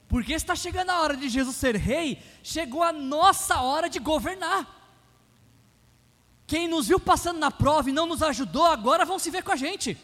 [0.08, 4.76] Porque está chegando a hora de Jesus ser rei, chegou a nossa hora de governar.
[6.46, 9.52] Quem nos viu passando na prova e não nos ajudou, agora vão se ver com
[9.52, 9.98] a gente.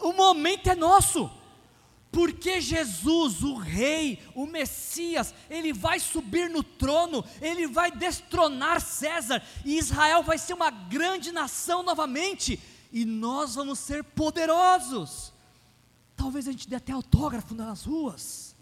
[0.00, 1.30] O momento é nosso.
[2.10, 9.42] Porque Jesus, o Rei, o Messias, ele vai subir no trono, ele vai destronar César,
[9.64, 12.60] e Israel vai ser uma grande nação novamente,
[12.92, 15.32] e nós vamos ser poderosos.
[16.16, 18.53] Talvez a gente dê até autógrafo nas ruas.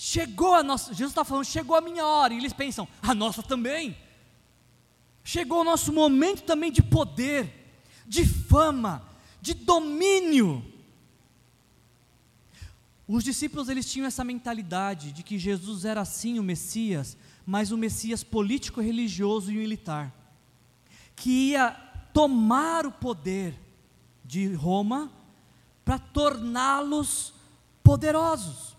[0.00, 3.42] Chegou a nossa, Jesus está falando, chegou a minha hora, e eles pensam, a nossa
[3.42, 3.96] também.
[5.24, 9.02] Chegou o nosso momento também de poder, de fama,
[9.40, 10.64] de domínio.
[13.08, 17.76] Os discípulos eles tinham essa mentalidade de que Jesus era sim o Messias, mas o
[17.76, 20.14] Messias político, religioso e militar,
[21.16, 21.72] que ia
[22.14, 23.58] tomar o poder
[24.24, 25.10] de Roma
[25.84, 27.34] para torná-los
[27.82, 28.77] poderosos.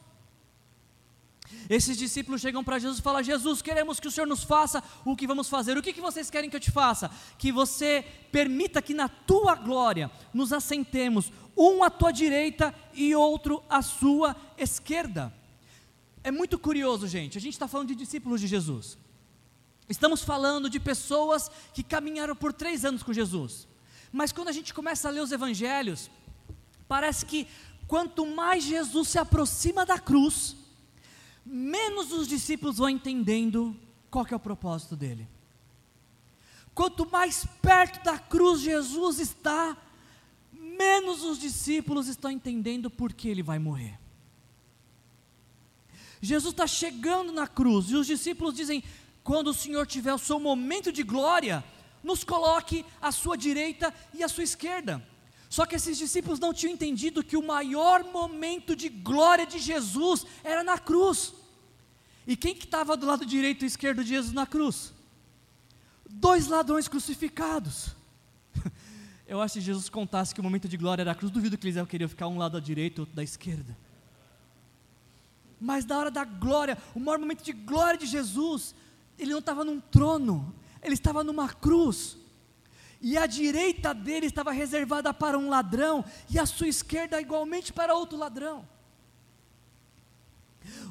[1.70, 5.16] Esses discípulos chegam para Jesus e falam: Jesus, queremos que o Senhor nos faça o
[5.16, 5.78] que vamos fazer.
[5.78, 7.12] O que, que vocês querem que eu te faça?
[7.38, 13.64] Que você permita que na tua glória nos assentemos, um à tua direita e outro
[13.70, 15.32] à sua esquerda.
[16.24, 17.38] é muito curioso, gente.
[17.38, 18.98] A gente está falando de discípulos de Jesus.
[19.88, 23.68] Estamos falando de pessoas que caminharam por três anos com Jesus.
[24.12, 26.10] Mas quando a gente começa a ler os evangelhos,
[26.88, 27.48] parece que
[27.88, 30.56] quanto mais Jesus se aproxima da cruz,
[31.50, 33.76] menos os discípulos vão entendendo
[34.12, 35.28] qual é o propósito dele.
[36.76, 39.76] Quanto mais perto da cruz Jesus está,
[40.54, 44.00] menos os discípulos estão entendendo por que ele vai morrer.
[46.22, 48.84] Jesus está chegando na cruz e os discípulos dizem:
[49.24, 51.64] quando o Senhor tiver o seu momento de glória,
[52.04, 55.06] nos coloque à sua direita e à sua esquerda.
[55.50, 60.26] Só que esses discípulos não tinham entendido que o maior momento de glória de Jesus
[60.44, 61.34] era na cruz.
[62.26, 64.94] E quem que estava do lado direito e esquerdo de Jesus na cruz?
[66.10, 67.96] Dois ladrões crucificados.
[69.28, 71.68] Eu acho que Jesus contasse que o momento de glória era a cruz, duvido que
[71.68, 73.78] eles queriam ficar um lado à direita e outro da esquerda.
[75.60, 78.74] Mas na hora da glória, o maior momento de glória de Jesus,
[79.18, 82.18] ele não estava num trono, ele estava numa cruz.
[83.02, 87.94] E a direita dele estava reservada para um ladrão, e a sua esquerda igualmente para
[87.94, 88.68] outro ladrão.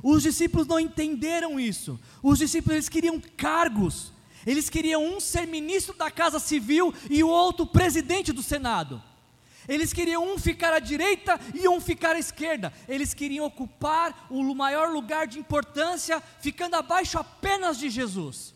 [0.02, 1.98] Os discípulos não entenderam isso.
[2.22, 4.12] Os discípulos eles queriam cargos.
[4.46, 9.02] Eles queriam um ser ministro da Casa Civil e o outro presidente do Senado.
[9.68, 12.72] Eles queriam um ficar à direita e um ficar à esquerda.
[12.88, 18.54] Eles queriam ocupar o maior lugar de importância, ficando abaixo apenas de Jesus.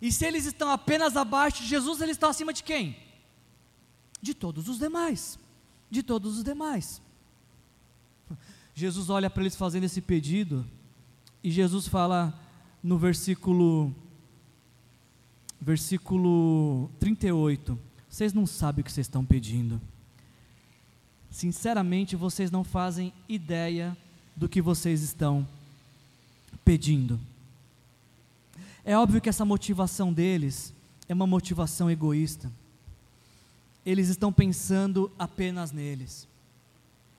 [0.00, 2.96] E se eles estão apenas abaixo de Jesus, eles estão acima de quem?
[4.20, 5.38] De todos os demais.
[5.90, 7.00] De todos os demais.
[8.74, 10.64] Jesus olha para eles fazendo esse pedido,
[11.42, 12.38] e Jesus fala
[12.82, 13.94] no versículo
[15.60, 17.78] versículo 38.
[18.08, 19.80] Vocês não sabem o que vocês estão pedindo.
[21.30, 23.96] Sinceramente, vocês não fazem ideia
[24.36, 25.46] do que vocês estão
[26.64, 27.18] pedindo.
[28.84, 30.74] É óbvio que essa motivação deles
[31.08, 32.50] é uma motivação egoísta.
[33.86, 36.26] Eles estão pensando apenas neles.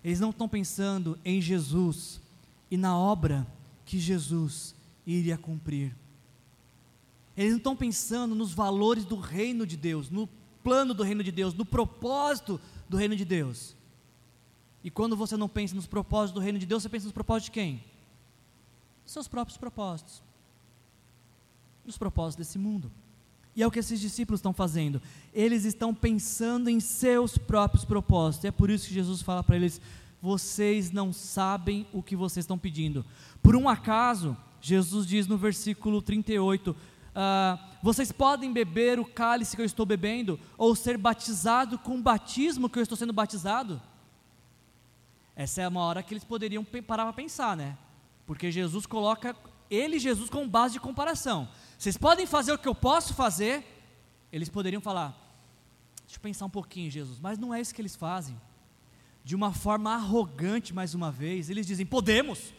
[0.04, 2.22] Eles não estão pensando em Jesus
[2.70, 3.48] e na obra
[3.86, 5.96] que Jesus iria cumprir.
[7.36, 10.28] Eles não estão pensando nos valores do reino de Deus, no
[10.63, 13.76] plano do reino de Deus, no propósito do reino de Deus.
[14.84, 17.46] E quando você não pensa nos propósitos do reino de Deus, você pensa nos propósitos
[17.46, 17.84] de quem?
[19.06, 20.22] Seus próprios propósitos.
[21.86, 22.92] Nos propósitos desse mundo.
[23.56, 25.02] E é o que esses discípulos estão fazendo.
[25.34, 28.44] Eles estão pensando em seus próprios propósitos.
[28.46, 29.80] E é por isso que Jesus fala para eles:
[30.22, 33.06] vocês não sabem o que vocês estão pedindo.
[33.42, 36.76] Por um acaso, Jesus diz no versículo 38:
[37.16, 42.02] ah, vocês podem beber o cálice que eu estou bebendo, ou ser batizado com o
[42.02, 43.82] batismo que eu estou sendo batizado?
[45.36, 47.78] Essa é uma hora que eles poderiam parar para pensar, né?
[48.26, 49.36] Porque Jesus coloca
[49.73, 51.47] ele e Jesus como base de comparação.
[51.77, 53.65] Vocês podem fazer o que eu posso fazer?
[54.31, 55.17] Eles poderiam falar:
[56.05, 58.39] Deixa eu pensar um pouquinho, Jesus, mas não é isso que eles fazem.
[59.23, 62.53] De uma forma arrogante, mais uma vez, eles dizem: Podemos.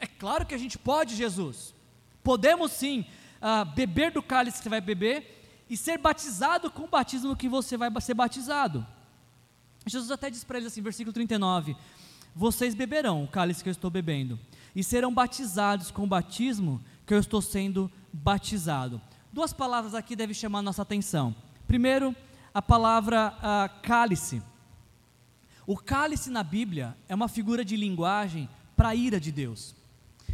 [0.00, 1.74] É claro que a gente pode, Jesus.
[2.22, 3.06] Podemos sim
[3.40, 7.48] uh, beber do cálice que você vai beber e ser batizado com o batismo que
[7.48, 8.86] você vai ser batizado.
[9.86, 11.76] Jesus até diz para eles assim, versículo 39:
[12.34, 14.38] Vocês beberão o cálice que eu estou bebendo,
[14.74, 19.00] e serão batizados com o batismo que eu estou sendo batizado.
[19.32, 21.34] Duas palavras aqui devem chamar nossa atenção.
[21.66, 22.14] Primeiro,
[22.52, 24.42] a palavra cálice.
[25.66, 29.74] O cálice na Bíblia é uma figura de linguagem para a ira de Deus.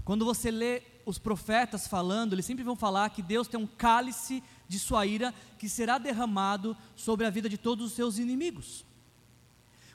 [0.04, 4.42] Quando você lê os profetas falando, eles sempre vão falar que Deus tem um cálice
[4.68, 8.84] de sua ira que será derramado sobre a vida de todos os seus inimigos.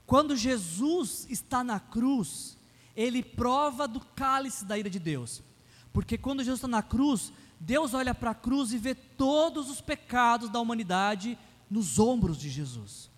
[0.06, 2.55] Quando Jesus está na cruz,
[2.96, 5.44] ele prova do cálice da ira de Deus.
[5.92, 9.82] Porque quando Jesus está na cruz, Deus olha para a cruz e vê todos os
[9.82, 11.38] pecados da humanidade
[11.70, 13.10] nos ombros de Jesus.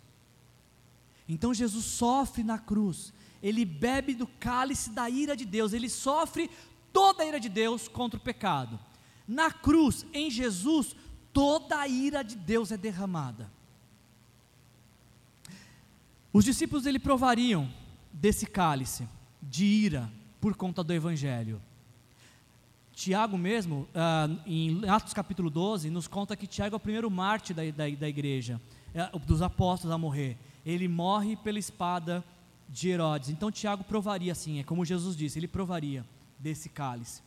[1.28, 3.14] Então Jesus sofre na cruz,
[3.44, 6.50] ele bebe do cálice da ira de Deus, ele sofre
[6.94, 8.80] toda a ira de Deus contra o pecado.
[9.28, 10.96] Na cruz, em Jesus,
[11.34, 13.52] toda a ira de Deus é derramada.
[16.32, 17.72] Os discípulos ele provariam
[18.14, 19.08] desse cálice
[19.50, 21.62] de ira por conta do evangelho.
[22.94, 27.56] Tiago mesmo, uh, em Atos capítulo 12, nos conta que Tiago é o primeiro mártir
[27.56, 28.60] da, da, da igreja,
[29.14, 30.38] uh, dos apóstolos a morrer.
[30.66, 32.24] Ele morre pela espada
[32.68, 33.30] de Herodes.
[33.30, 36.04] Então Tiago provaria assim, é como Jesus disse, ele provaria
[36.40, 37.22] desse cálice.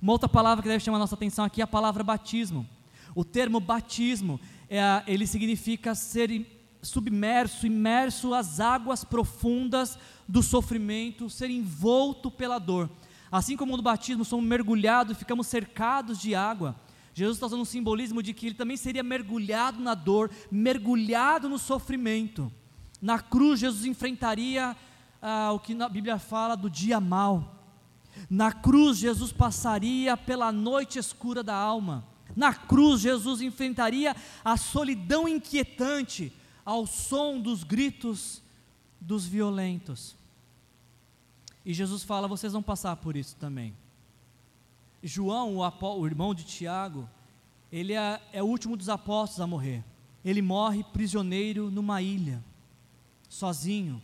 [0.00, 2.66] Uma outra palavra que deve chamar a nossa atenção aqui é a palavra batismo.
[3.14, 6.46] O termo batismo, é, ele significa ser
[6.82, 9.98] submerso, imerso às águas profundas
[10.28, 12.90] do sofrimento, ser envolto pela dor.
[13.32, 16.76] Assim como no batismo somos mergulhados e ficamos cercados de água,
[17.14, 21.58] Jesus está usando um simbolismo de que ele também seria mergulhado na dor, mergulhado no
[21.58, 22.52] sofrimento.
[23.00, 24.76] Na cruz, Jesus enfrentaria
[25.20, 27.56] ah, o que a Bíblia fala do dia mal.
[28.28, 32.06] Na cruz, Jesus passaria pela noite escura da alma.
[32.36, 34.14] Na cruz, Jesus enfrentaria
[34.44, 36.32] a solidão inquietante
[36.64, 38.42] ao som dos gritos
[39.00, 40.17] dos violentos.
[41.68, 43.74] E Jesus fala: vocês vão passar por isso também.
[45.02, 47.06] João, o, o irmão de Tiago,
[47.70, 49.84] ele é, é o último dos apóstolos a morrer.
[50.24, 52.42] Ele morre prisioneiro numa ilha,
[53.28, 54.00] sozinho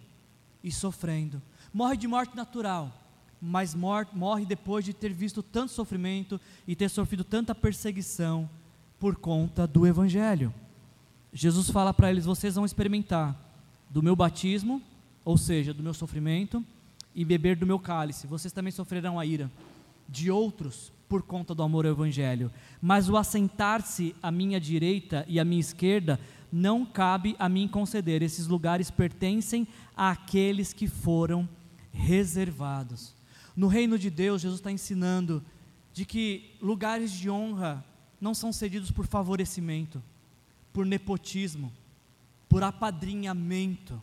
[0.63, 1.41] e sofrendo.
[1.73, 2.93] Morre de morte natural,
[3.41, 6.39] mas morre depois de ter visto tanto sofrimento
[6.69, 8.49] e ter sofrido tanta perseguição
[9.01, 10.53] por conta do Evangelho.
[11.33, 13.35] Jesus fala para eles: vocês vão experimentar
[13.89, 14.83] do meu batismo,
[15.25, 16.63] ou seja, do meu sofrimento,
[17.15, 18.27] e beber do meu cálice.
[18.27, 19.51] Vocês também sofrerão a ira
[20.09, 22.51] de outros por conta do amor ao Evangelho.
[22.81, 26.19] Mas o assentar-se à minha direita e à minha esquerda
[26.51, 28.23] não cabe a mim conceder.
[28.23, 31.49] Esses lugares pertencem àqueles que foram
[31.93, 33.15] reservados.
[33.57, 35.43] No reino de Deus, Jesus está ensinando
[35.93, 37.85] de que lugares de honra
[38.21, 40.03] não são cedidos por favorecimento,
[40.73, 41.73] por nepotismo,
[42.49, 44.03] por apadrinhamento.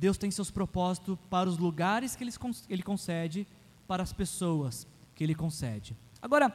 [0.00, 2.24] Deus tem seus propósitos para os lugares que
[2.70, 3.46] Ele concede
[3.86, 5.94] para as pessoas que Ele concede.
[6.22, 6.50] Agora,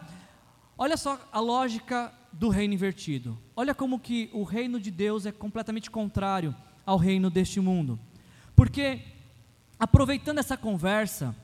[0.75, 3.37] olha só a lógica do reino invertido.
[3.55, 7.99] Olha como que o reino de Deus é completamente contrário ao reino deste mundo.
[8.55, 9.03] Porque,
[9.77, 11.35] aproveitando essa conversa,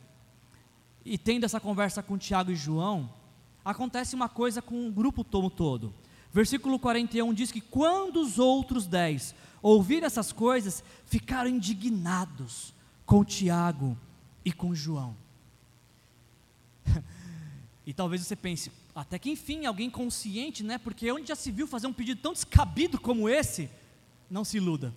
[1.05, 3.13] e tendo essa conversa com Tiago e João,
[3.63, 5.93] acontece uma coisa com o grupo todo.
[6.33, 12.73] Versículo 41 diz que quando os outros dez ouviram essas coisas, ficaram indignados
[13.05, 13.97] com Tiago
[14.43, 15.15] e com João.
[17.85, 20.77] e talvez você pense, até que enfim, alguém consciente, né?
[20.77, 23.69] Porque onde já se viu fazer um pedido tão descabido como esse?
[24.29, 24.93] Não se iluda.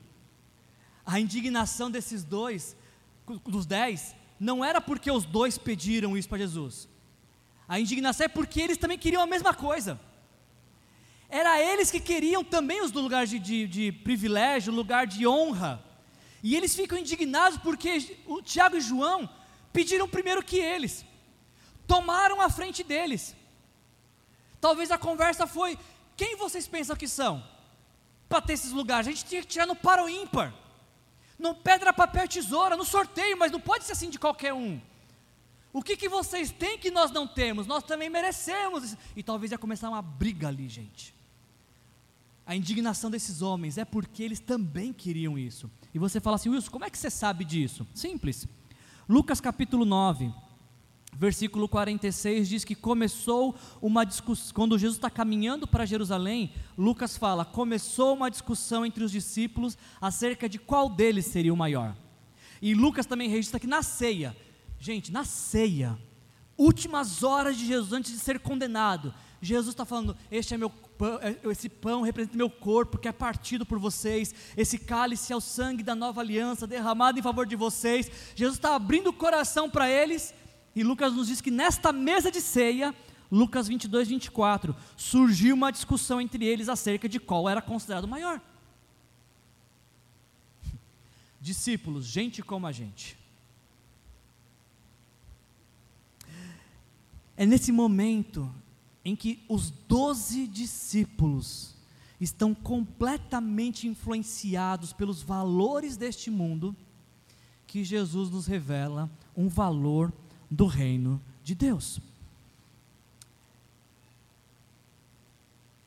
[1.05, 2.77] A indignação desses dois,
[3.45, 6.89] dos dez, não era porque os dois pediram isso para Jesus.
[7.69, 10.01] A indignação é porque eles também queriam a mesma coisa.
[11.29, 15.83] Era eles que queriam também os lugares de, de, de privilégio, lugar de honra.
[16.43, 19.29] E eles ficam indignados porque o Tiago e João
[19.73, 21.05] pediram primeiro que eles
[21.87, 23.35] tomaram a frente deles.
[24.61, 25.79] Talvez a conversa foi:
[26.17, 27.45] quem vocês pensam que são?
[28.29, 30.53] Para ter esses lugares, a gente tinha que tirar no para o ímpar,
[31.39, 34.81] no pedra, papel, tesoura, no sorteio, mas não pode ser assim de qualquer um.
[35.73, 37.67] O que, que vocês têm que nós não temos?
[37.67, 38.97] Nós também merecemos.
[39.17, 41.14] E talvez ia começar uma briga ali, gente.
[42.47, 45.71] A indignação desses homens é porque eles também queriam isso.
[45.95, 47.87] E você fala assim, Wilson, como é que você sabe disso?
[47.95, 48.47] Simples.
[49.09, 50.33] Lucas capítulo 9,
[51.17, 57.45] versículo 46 diz que começou uma discussão, quando Jesus está caminhando para Jerusalém, Lucas fala,
[57.45, 61.97] começou uma discussão entre os discípulos acerca de qual deles seria o maior.
[62.61, 64.37] E Lucas também registra que na ceia,
[64.79, 65.99] gente, na ceia,
[66.59, 69.15] últimas horas de Jesus antes de ser condenado,
[69.45, 73.13] Jesus está falando: Este é meu pão, é, esse pão representa meu corpo que é
[73.13, 77.55] partido por vocês, esse cálice é o sangue da nova aliança derramado em favor de
[77.55, 78.11] vocês.
[78.35, 80.35] Jesus está abrindo o coração para eles
[80.75, 82.95] e Lucas nos diz que nesta mesa de ceia,
[83.31, 88.41] Lucas 22, 24, surgiu uma discussão entre eles acerca de qual era considerado maior.
[91.39, 93.19] Discípulos, gente como a gente.
[97.37, 98.51] É nesse momento
[99.05, 101.75] em que os doze discípulos
[102.21, 106.75] estão completamente influenciados pelos valores deste mundo,
[107.67, 110.13] que Jesus nos revela um valor
[110.51, 112.01] do reino de Deus.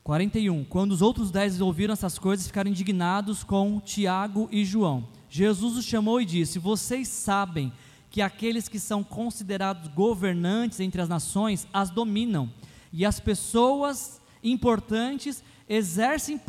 [0.04, 0.64] 41.
[0.64, 5.06] Quando os outros dez ouviram essas coisas, ficaram indignados com Tiago e João.
[5.30, 7.74] Jesus os chamou e disse: Vocês sabem
[8.10, 12.50] que aqueles que são considerados governantes entre as nações as dominam,
[12.92, 16.40] e as pessoas importantes exercem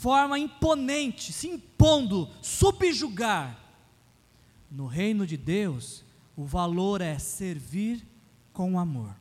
[0.00, 3.58] forma imponente, se impondo, subjugar.
[4.70, 6.02] No reino de Deus,
[6.34, 8.02] o valor é servir
[8.50, 9.14] com amor.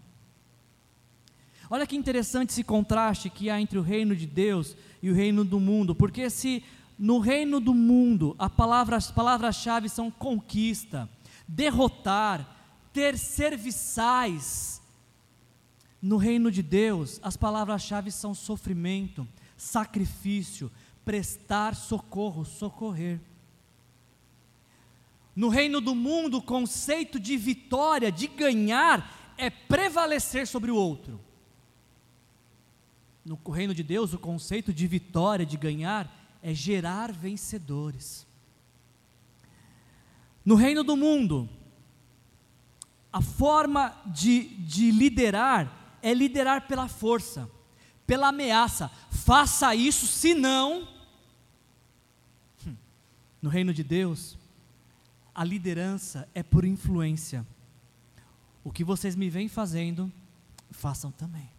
[1.70, 4.74] Olha que interessante esse contraste que há entre o reino de Deus
[5.04, 6.64] e o reino do mundo, porque se
[6.98, 11.10] no reino do mundo palavra, as palavras-chave são conquista,
[11.46, 12.58] derrotar,
[12.94, 14.82] ter serviçais,
[16.02, 19.28] no reino de Deus as palavras-chave são sofrimento,
[19.60, 20.72] sacrifício,
[21.06, 23.20] prestar socorro, socorrer.
[25.36, 31.20] No reino do mundo, o conceito de vitória, de ganhar, é prevalecer sobre o outro
[33.30, 38.26] no reino de Deus, o conceito de vitória, de ganhar, é gerar vencedores.
[40.44, 41.48] No reino do mundo,
[43.14, 47.50] a forma de, de liderar é liderar pela força,
[48.10, 48.90] pela ameaça.
[49.12, 50.88] Faça isso, senão.
[52.66, 52.76] Hum,
[53.40, 54.36] no reino de Deus,
[55.36, 57.46] a liderança é por influência.
[58.64, 60.12] O que vocês me vêm fazendo,
[60.72, 61.52] façam também.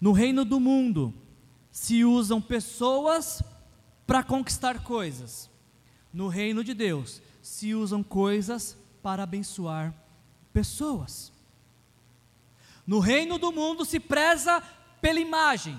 [0.00, 1.12] No reino do mundo,
[1.70, 3.42] se usam pessoas
[4.06, 5.50] para conquistar coisas.
[6.10, 9.92] No reino de Deus, se usam coisas para abençoar
[10.50, 11.33] pessoas.
[12.86, 14.62] No reino do mundo se preza
[15.00, 15.76] pela imagem.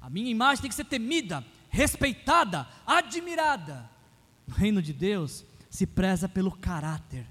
[0.00, 3.90] A minha imagem tem que ser temida, respeitada, admirada.
[4.46, 7.26] No reino de Deus se preza pelo caráter,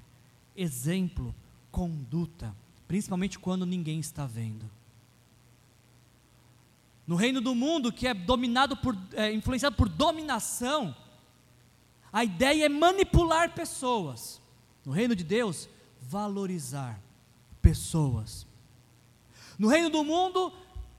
[0.56, 1.34] exemplo,
[1.72, 2.56] conduta,
[2.88, 4.70] principalmente quando ninguém está vendo.
[7.06, 10.96] No reino do mundo, que é dominado por, é, influenciado por dominação,
[12.12, 14.42] a ideia é manipular pessoas.
[14.86, 15.70] No reino de Deus,
[16.02, 17.00] valorizar
[17.62, 18.46] pessoas.
[19.58, 20.52] No reino do mundo,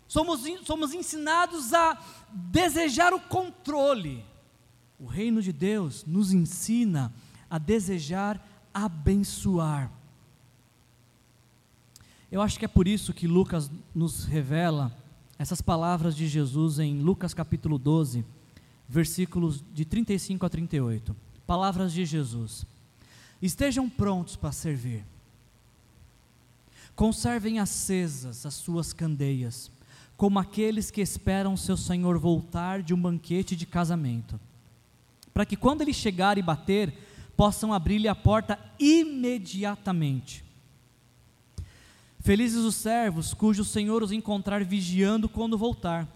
[0.07, 1.99] somos, somos ensinados a
[2.33, 4.25] desejar o controle.
[4.99, 7.13] O reino de Deus nos ensina
[7.51, 8.41] a desejar
[8.73, 9.91] abençoar.
[12.31, 14.97] Eu acho que é por isso que Lucas nos revela
[15.39, 18.25] essas palavras de Jesus em Lucas capítulo 12,
[18.89, 21.15] versículos de 35 a 38.
[21.47, 22.67] Palavras de Jesus:
[23.41, 25.05] Estejam prontos para servir.
[26.95, 29.70] Conservem acesas as suas candeias,
[30.16, 34.38] como aqueles que esperam seu Senhor voltar de um banquete de casamento,
[35.32, 36.97] para que quando ele chegar e bater,
[37.36, 40.45] possam abrir-lhe a porta imediatamente.
[42.20, 46.09] Felizes os servos cujo Senhor os encontrar vigiando quando voltar.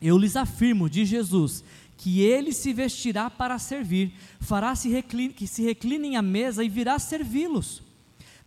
[0.00, 1.62] Eu lhes afirmo, diz Jesus,
[1.98, 4.88] que ele se vestirá para servir, fará -se
[5.32, 7.82] que se reclinem à mesa e virá servi-los.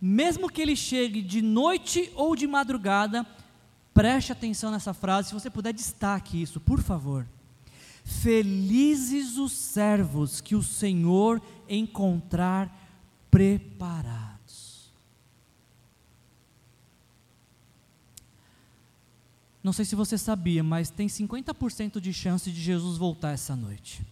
[0.04, 3.24] Mesmo que ele chegue de noite ou de madrugada,
[3.94, 7.24] preste atenção nessa frase, se você puder destaque isso, por favor.
[8.04, 12.76] Felizes os servos que o Senhor encontrar
[13.30, 14.90] preparados.
[19.62, 24.04] Não sei se você sabia, mas tem 50% de chance de Jesus voltar essa noite.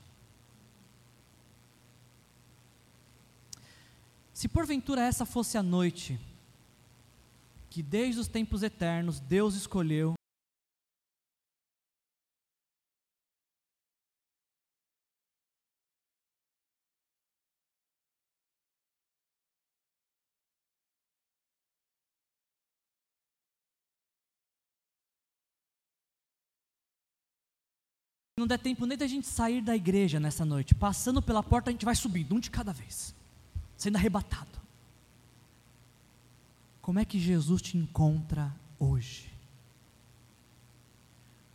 [4.40, 6.18] Se porventura essa fosse a noite
[7.68, 10.14] que desde os tempos eternos Deus escolheu
[28.38, 31.72] não der tempo nem da gente sair da igreja nessa noite, passando pela porta a
[31.72, 33.14] gente vai subindo, um de cada vez,
[33.80, 34.60] sendo arrebatado.
[36.82, 39.32] Como é que Jesus te encontra hoje?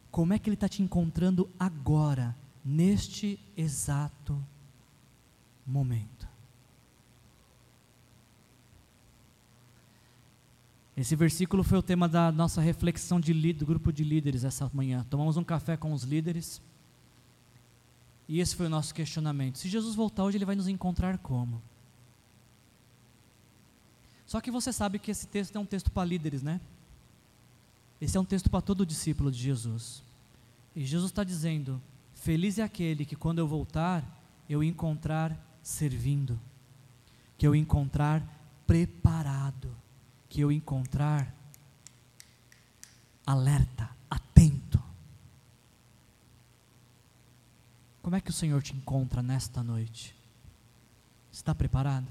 [0.09, 4.43] Como é que Ele está te encontrando agora, neste exato
[5.67, 6.27] momento?
[10.97, 15.05] Esse versículo foi o tema da nossa reflexão de, do grupo de líderes essa manhã.
[15.11, 16.59] Tomamos um café com os líderes.
[18.27, 19.59] E esse foi o nosso questionamento.
[19.59, 21.61] Se Jesus voltar hoje, ele vai nos encontrar como?
[24.25, 26.59] Só que você sabe que esse texto é um texto para líderes, né?
[28.01, 30.03] Esse é um texto para todo discípulo de Jesus.
[30.75, 31.81] E Jesus está dizendo:
[32.13, 34.03] Feliz é aquele que, quando eu voltar,
[34.49, 36.39] eu encontrar servindo,
[37.37, 38.23] que eu encontrar
[38.65, 39.75] preparado,
[40.27, 41.33] que eu encontrar
[43.25, 44.83] alerta, atento.
[48.01, 50.15] Como é que o Senhor te encontra nesta noite?
[51.31, 52.07] Está preparado?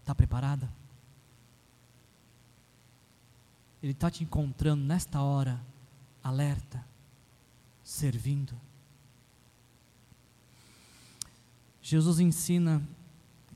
[0.00, 0.79] Está preparada?
[3.82, 5.60] Ele está te encontrando nesta hora,
[6.22, 6.84] alerta,
[7.82, 8.54] servindo.
[11.82, 12.82] Jesus ensina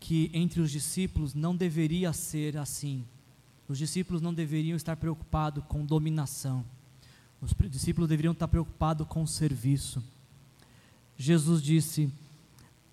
[0.00, 3.04] que entre os discípulos não deveria ser assim.
[3.68, 6.64] Os discípulos não deveriam estar preocupados com dominação.
[7.40, 10.02] Os discípulos deveriam estar preocupados com serviço.
[11.16, 12.12] Jesus disse,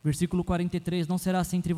[0.04, 1.74] versículo 43: Não será assim entre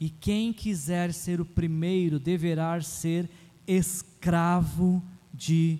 [0.00, 3.28] E quem quiser ser o primeiro deverá ser
[3.66, 5.78] escravo de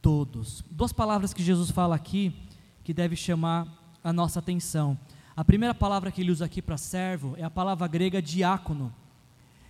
[0.00, 0.64] todos.
[0.70, 2.34] Duas palavras que Jesus fala aqui
[2.82, 3.68] que deve chamar
[4.02, 4.98] a nossa atenção.
[5.36, 8.94] A primeira palavra que ele usa aqui para servo é a palavra grega diácono.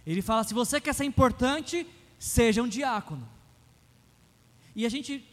[0.07, 1.87] Ele fala: se você quer ser importante,
[2.19, 3.29] seja um diácono.
[4.75, 5.25] E a gente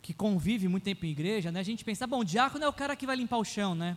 [0.00, 2.96] que convive muito tempo em igreja, né, a gente pensa: bom, diácono é o cara
[2.96, 3.96] que vai limpar o chão, né?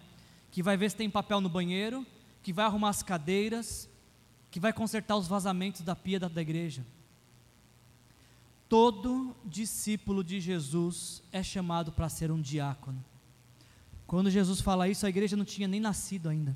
[0.51, 2.05] Que vai ver se tem papel no banheiro,
[2.43, 3.88] que vai arrumar as cadeiras,
[4.51, 6.85] que vai consertar os vazamentos da pia da, da igreja.
[8.67, 13.03] Todo discípulo de Jesus é chamado para ser um diácono.
[14.05, 16.55] Quando Jesus fala isso, a igreja não tinha nem nascido ainda.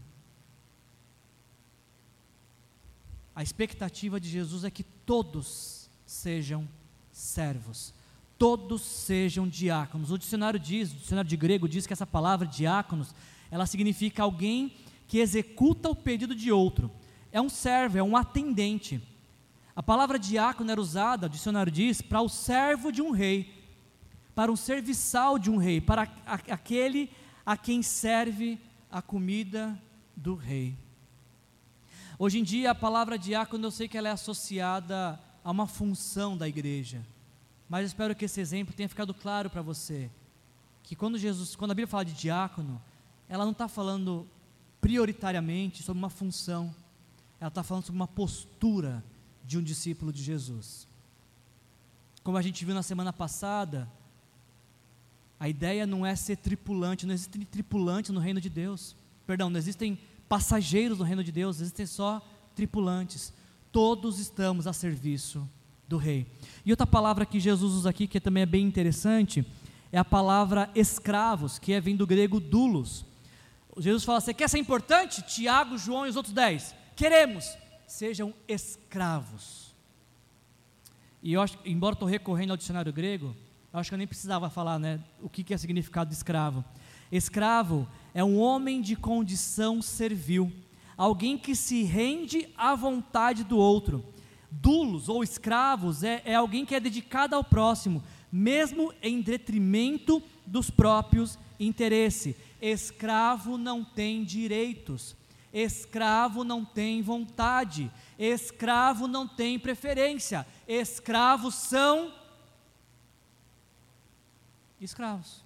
[3.36, 6.68] A expectativa de Jesus é que todos sejam
[7.12, 7.94] servos,
[8.38, 10.12] todos sejam diáconos.
[10.12, 13.14] O dicionário diz, o dicionário de grego diz que essa palavra diáconos,
[13.50, 14.76] ela significa alguém
[15.08, 16.92] que executa o pedido de outro
[17.34, 19.02] é um servo, é um atendente.
[19.76, 23.52] A palavra diácono era usada, o dicionário diz, para o servo de um rei,
[24.36, 27.10] para um serviçal de um rei, para aquele
[27.44, 29.78] a quem serve a comida
[30.16, 30.78] do rei.
[32.20, 36.38] Hoje em dia, a palavra diácono, eu sei que ela é associada a uma função
[36.38, 37.04] da igreja,
[37.68, 40.10] mas espero que esse exemplo tenha ficado claro para você,
[40.84, 42.80] que quando Jesus, quando a Bíblia fala de diácono,
[43.28, 44.28] ela não está falando
[44.80, 46.74] prioritariamente sobre uma função,
[47.44, 49.04] ela está falando sobre uma postura
[49.44, 50.88] de um discípulo de Jesus.
[52.24, 53.92] Como a gente viu na semana passada,
[55.38, 58.96] a ideia não é ser tripulante, não existem tripulantes no reino de Deus.
[59.28, 62.26] Perdão, não existem passageiros no reino de Deus, existem só
[62.56, 63.34] tripulantes.
[63.74, 65.46] Todos estamos a serviço
[65.86, 66.26] do rei.
[66.66, 69.46] E outra palavra que Jesus usa aqui, que também é bem interessante,
[69.92, 73.06] é a palavra escravos, que é vem do grego dulos.
[73.80, 75.22] Jesus fala: Você quer ser importante?
[75.24, 79.74] Tiago, João e os outros dez queremos, sejam escravos.
[81.22, 83.36] E eu acho, embora estou recorrendo ao dicionário grego,
[83.72, 86.64] eu acho que eu nem precisava falar né, o que, que é significado de escravo.
[87.12, 90.52] Escravo é um homem de condição servil,
[90.98, 94.04] alguém que se rende à vontade do outro.
[94.52, 100.70] Dulos ou escravos é, é alguém que é dedicado ao próximo, mesmo em detrimento dos
[100.70, 102.36] próprios interesses.
[102.62, 105.16] Escravo não tem direitos.
[105.54, 112.12] Escravo não tem vontade, escravo não tem preferência, escravos são
[114.82, 115.44] escravos.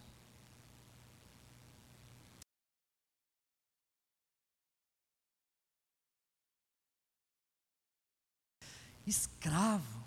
[9.06, 10.06] Escravo.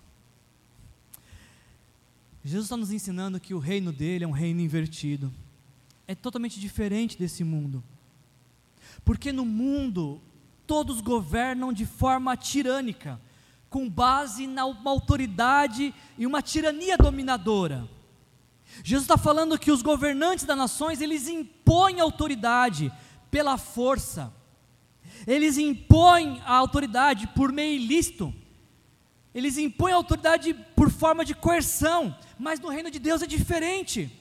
[2.43, 5.33] Jesus está nos ensinando que o reino dele é um reino invertido.
[6.07, 7.85] É totalmente diferente desse mundo.
[9.05, 10.21] Porque no mundo
[10.67, 13.21] todos governam de forma tirânica,
[13.69, 17.89] com base na uma autoridade e uma tirania dominadora.
[18.85, 22.93] Jesus está falando que os governantes das nações eles impõem autoridade
[23.31, 24.33] pela força,
[25.27, 28.33] eles impõem a autoridade por meio ilícito,
[29.35, 34.20] eles impõem a autoridade por forma de coerção, mas no reino de Deus é diferente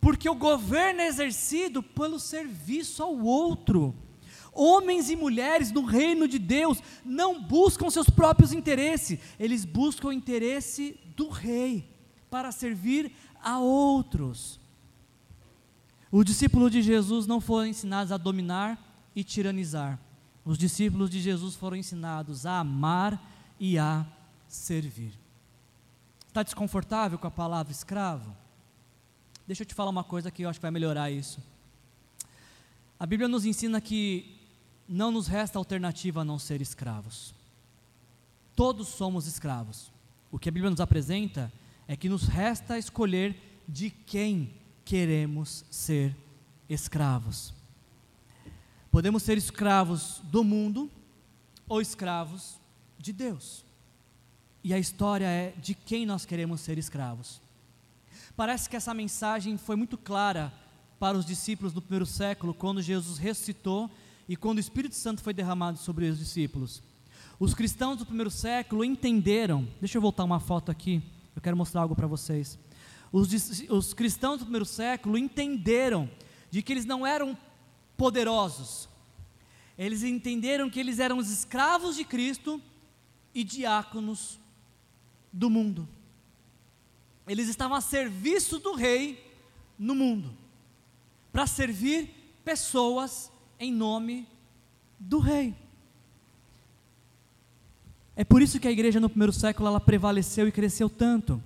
[0.00, 3.94] porque o governo é exercido pelo serviço ao outro.
[4.52, 10.12] Homens e mulheres do reino de Deus não buscam seus próprios interesses, eles buscam o
[10.12, 11.88] interesse do rei
[12.28, 14.58] para servir a outros.
[16.10, 19.98] Os discípulos de Jesus não foram ensinados a dominar e tiranizar.
[20.44, 23.22] Os discípulos de Jesus foram ensinados a amar
[23.58, 24.04] e a
[24.48, 25.12] servir.
[26.26, 28.34] Está desconfortável com a palavra escravo?
[29.50, 31.42] Deixa eu te falar uma coisa que eu acho que vai melhorar isso.
[32.96, 34.38] A Bíblia nos ensina que
[34.88, 37.34] não nos resta alternativa a não ser escravos.
[38.54, 39.90] Todos somos escravos.
[40.30, 41.52] O que a Bíblia nos apresenta
[41.88, 43.34] é que nos resta escolher
[43.66, 46.16] de quem queremos ser
[46.68, 47.52] escravos.
[48.88, 50.88] Podemos ser escravos do mundo
[51.68, 52.54] ou escravos
[52.96, 53.64] de Deus.
[54.62, 57.42] E a história é de quem nós queremos ser escravos.
[58.36, 60.52] Parece que essa mensagem foi muito clara
[60.98, 63.90] para os discípulos do primeiro século, quando Jesus ressuscitou
[64.28, 66.82] e quando o Espírito Santo foi derramado sobre os discípulos.
[67.38, 69.66] Os cristãos do primeiro século entenderam.
[69.80, 71.02] Deixa eu voltar uma foto aqui.
[71.34, 72.58] Eu quero mostrar algo para vocês.
[73.10, 73.28] Os,
[73.68, 76.08] os cristãos do primeiro século entenderam
[76.50, 77.36] de que eles não eram
[77.96, 78.88] poderosos.
[79.76, 82.60] Eles entenderam que eles eram os escravos de Cristo
[83.34, 84.38] e diáconos
[85.32, 85.88] do mundo.
[87.30, 89.24] Eles estavam a serviço do rei
[89.78, 90.32] no mundo,
[91.32, 92.10] para servir
[92.44, 94.26] pessoas em nome
[94.98, 95.54] do rei.
[98.16, 101.40] É por isso que a igreja no primeiro século ela prevaleceu e cresceu tanto,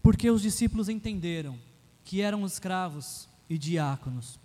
[0.00, 1.58] porque os discípulos entenderam
[2.04, 4.38] que eram escravos e diáconos.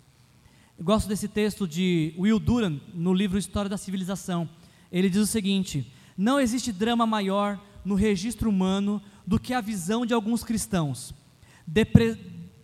[0.76, 4.48] Eu gosto desse texto de Will Durant no livro História da Civilização.
[4.90, 10.06] Ele diz o seguinte: Não existe drama maior no registro humano do que a visão
[10.06, 11.12] de alguns cristãos,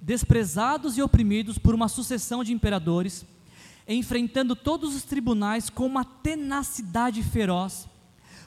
[0.01, 3.27] desprezados e oprimidos por uma sucessão de imperadores,
[3.89, 7.89] enfrentando todos os tribunais com uma tenacidade feroz,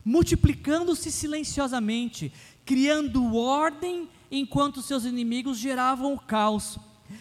[0.04, 2.32] multiplicando-se silenciosamente,
[2.66, 6.78] criando ordem enquanto seus inimigos geravam o caos,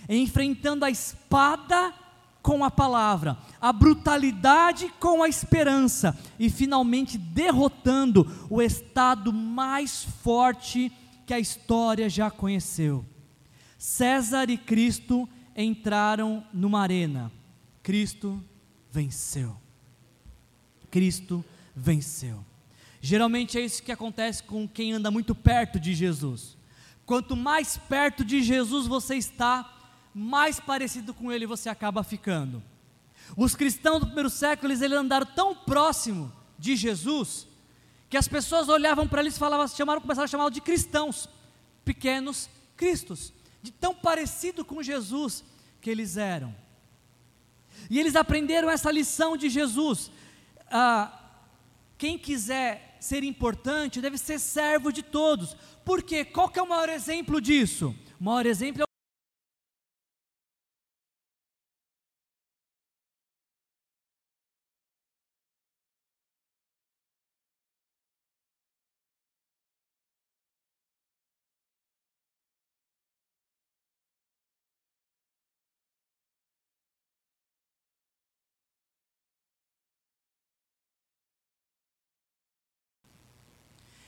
[0.09, 1.93] enfrentando a espada
[2.45, 10.93] com a palavra, a brutalidade com a esperança e finalmente derrotando o estado mais forte
[11.25, 13.03] que a história já conheceu.
[13.79, 15.27] César e Cristo
[15.57, 17.33] entraram numa arena.
[17.83, 18.39] Cristo
[18.93, 19.57] venceu.
[20.91, 21.43] Cristo
[21.75, 22.45] venceu.
[23.01, 26.59] Geralmente é isso que acontece com quem anda muito perto de Jesus.
[27.07, 29.84] Quanto mais perto de Jesus você está,
[30.15, 32.63] mais parecido com ele você acaba ficando.
[33.37, 37.49] Os cristãos do primeiro século, eles, andaram tão próximo de Jesus,
[38.09, 41.29] que as pessoas olhavam para eles e falavam, chamaram, começaram a chamá-lo de cristãos,
[41.85, 45.43] pequenos cristos, de tão parecido com Jesus
[45.81, 46.55] que eles eram.
[47.91, 50.11] E eles aprenderam essa lição de Jesus.
[50.71, 51.21] Ah,
[51.99, 55.57] quem quiser ser importante deve ser servo de todos.
[55.85, 56.25] Por quê?
[56.25, 57.95] Qual que é o maior exemplo disso?
[58.19, 58.94] O maior exemplo é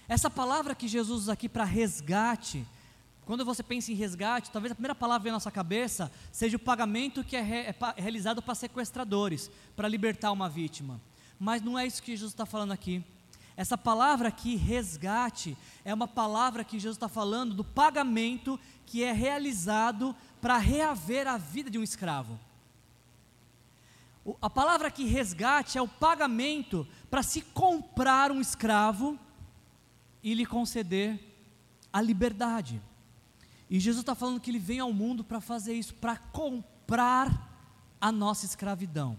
[0.08, 2.64] Essa palavra que Jesus usa aqui para resgate,
[3.24, 6.56] quando você pensa em resgate, talvez a primeira palavra que vem à nossa cabeça seja
[6.56, 11.00] o pagamento que é, re, é, é realizado para sequestradores, para libertar uma vítima.
[11.38, 13.04] Mas não é isso que Jesus está falando aqui.
[13.56, 19.12] Essa palavra aqui, resgate, é uma palavra que Jesus está falando do pagamento que é
[19.12, 22.38] realizado para reaver a vida de um escravo.
[24.24, 29.18] O, a palavra aqui, resgate, é o pagamento para se comprar um escravo
[30.26, 31.20] e lhe conceder
[31.92, 32.82] a liberdade.
[33.70, 37.48] E Jesus está falando que ele vem ao mundo para fazer isso, para comprar
[38.00, 39.16] a nossa escravidão.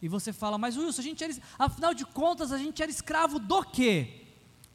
[0.00, 3.40] E você fala, mas Wilson, a gente era, afinal de contas, a gente era escravo
[3.40, 4.22] do quê?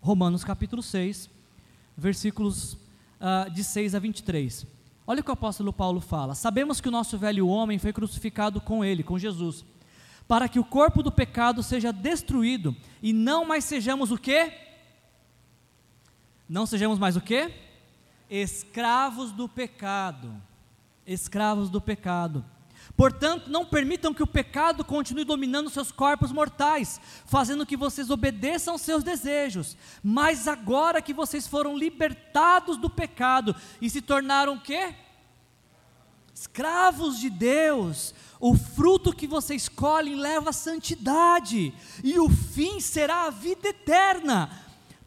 [0.01, 1.29] Romanos capítulo 6,
[1.95, 4.67] versículos uh, de 6 a 23.
[5.07, 8.59] Olha o que o apóstolo Paulo fala: Sabemos que o nosso velho homem foi crucificado
[8.59, 9.63] com ele, com Jesus,
[10.27, 14.70] para que o corpo do pecado seja destruído e não mais sejamos o quê?
[16.52, 17.49] Não sejamos mais o quê?
[18.30, 20.36] Escravos do pecado.
[21.08, 22.43] Escravos do pecado.
[22.97, 28.78] Portanto, não permitam que o pecado continue dominando seus corpos mortais, fazendo que vocês obedeçam
[28.78, 29.78] seus desejos.
[30.04, 34.93] Mas agora que vocês foram libertados do pecado e se tornaram o quê?
[36.36, 41.74] Escravos de Deus, o fruto que vocês colhem leva à santidade,
[42.04, 44.49] e o fim será a vida eterna.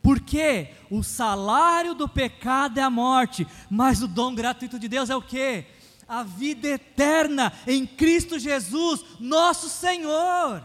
[0.05, 5.17] Porque o salário do pecado é a morte, mas o dom gratuito de Deus é
[5.17, 5.65] o que?
[6.07, 10.63] A vida eterna em Cristo Jesus, nosso Senhor.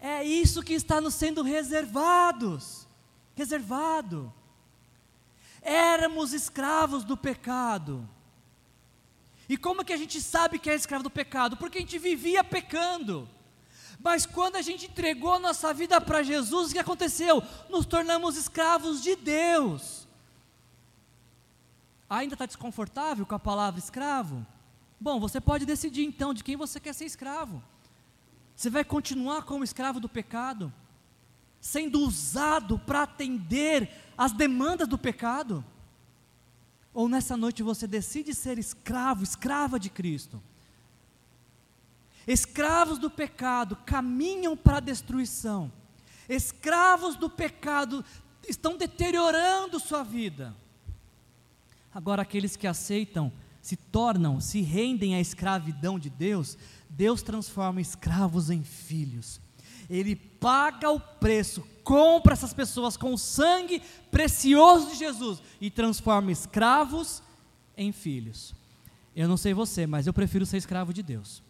[0.00, 2.88] É isso que está nos sendo reservados.
[3.36, 4.34] Reservado.
[5.62, 8.08] Éramos escravos do pecado.
[9.48, 11.56] E como que a gente sabe que é escravo do pecado?
[11.56, 13.28] Porque a gente vivia pecando.
[14.00, 17.42] Mas quando a gente entregou a nossa vida para Jesus, o que aconteceu?
[17.68, 20.06] Nos tornamos escravos de Deus.
[22.08, 24.46] Ainda está desconfortável com a palavra escravo?
[25.00, 27.62] Bom, você pode decidir então de quem você quer ser escravo.
[28.54, 30.72] Você vai continuar como escravo do pecado,
[31.60, 35.64] sendo usado para atender às demandas do pecado?
[36.94, 40.42] Ou nessa noite você decide ser escravo, escrava de Cristo?
[42.28, 45.72] Escravos do pecado, caminham para a destruição,
[46.28, 48.04] escravos do pecado,
[48.46, 50.54] estão deteriorando sua vida.
[51.92, 56.58] Agora, aqueles que aceitam, se tornam, se rendem à escravidão de Deus,
[56.90, 59.40] Deus transforma escravos em filhos.
[59.88, 66.30] Ele paga o preço, compra essas pessoas com o sangue precioso de Jesus e transforma
[66.30, 67.22] escravos
[67.74, 68.54] em filhos.
[69.16, 71.42] Eu não sei você, mas eu prefiro ser escravo de Deus.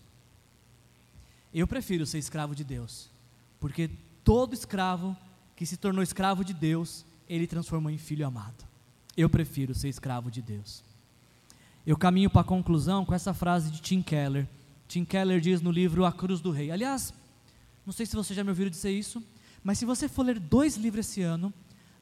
[1.52, 3.10] Eu prefiro ser escravo de Deus,
[3.58, 3.90] porque
[4.22, 5.16] todo escravo
[5.56, 8.66] que se tornou escravo de Deus, ele transformou em filho amado.
[9.16, 10.84] Eu prefiro ser escravo de Deus.
[11.86, 14.46] Eu caminho para a conclusão com essa frase de Tim Keller.
[14.86, 16.70] Tim Keller diz no livro A Cruz do Rei.
[16.70, 17.12] Aliás,
[17.84, 19.22] não sei se você já me ouviu dizer isso,
[19.64, 21.52] mas se você for ler dois livros esse ano,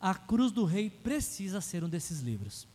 [0.01, 2.67] A Cruz do Rei precisa ser um desses livros.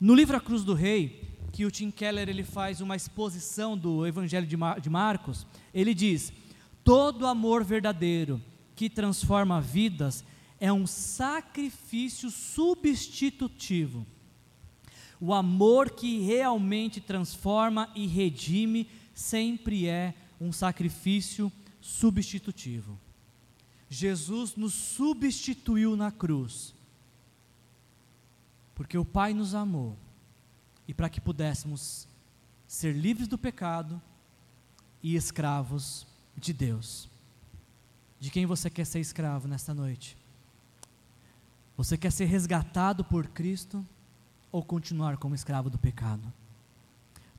[0.00, 4.06] No livro A Cruz do Rei, que o Tim Keller ele faz uma exposição do
[4.06, 6.30] Evangelho de, Mar de Marcos, ele diz:
[6.84, 8.42] todo amor verdadeiro
[8.74, 10.22] que transforma vidas
[10.60, 14.06] é um sacrifício substitutivo.
[15.18, 21.50] O amor que realmente transforma e redime sempre é um sacrifício
[21.80, 23.00] substitutivo.
[23.88, 26.74] Jesus nos substituiu na cruz,
[28.74, 29.96] porque o Pai nos amou
[30.86, 32.06] e para que pudéssemos
[32.66, 34.00] ser livres do pecado
[35.02, 36.06] e escravos
[36.36, 37.08] de Deus.
[38.18, 40.16] De quem você quer ser escravo nesta noite?
[41.76, 43.86] Você quer ser resgatado por Cristo
[44.50, 46.32] ou continuar como escravo do pecado?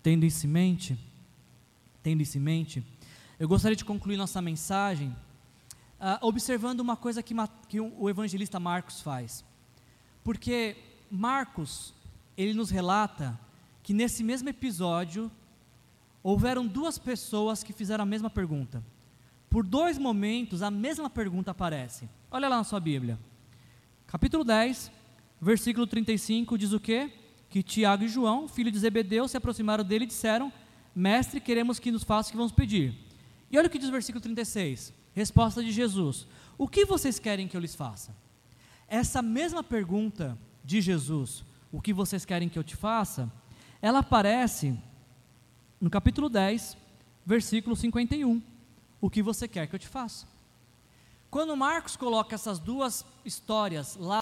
[0.04, 1.00] Tendo isso em mente,
[2.04, 2.86] tendo isso em mente,
[3.40, 5.16] eu gostaria de concluir nossa mensagem
[6.00, 7.34] uh, observando uma coisa que,
[7.68, 9.44] que o evangelista Marcos faz.
[10.24, 10.78] Porque
[11.10, 11.94] Marcos,
[12.38, 13.38] ele nos relata
[13.82, 15.32] que nesse mesmo episódio
[16.22, 18.84] houveram duas pessoas que fizeram a mesma pergunta.
[19.50, 22.08] Por dois momentos a mesma pergunta aparece.
[22.30, 23.18] Olha lá na sua Bíblia.
[24.06, 24.92] Capítulo 10,
[25.42, 27.12] versículo 35 diz o quê?
[27.50, 30.52] Que Tiago e João, filho de Zebedeu, se aproximaram dele e disseram:
[30.94, 32.94] Mestre, queremos que nos faça o que vamos pedir.
[33.50, 34.94] E olha o que diz o versículo 36.
[35.14, 36.28] Resposta de Jesus:
[36.58, 38.16] O que vocês querem que eu lhes faça?
[38.88, 41.44] Essa mesma pergunta de Jesus,
[41.78, 43.32] o que vocês querem que eu te faça,
[43.80, 44.76] ela aparece
[45.80, 46.76] no capítulo 10,
[47.24, 48.42] versículo 51.
[49.00, 50.26] O que você quer que eu te faça?
[51.30, 54.18] Quando Marcos coloca essas duas histórias lá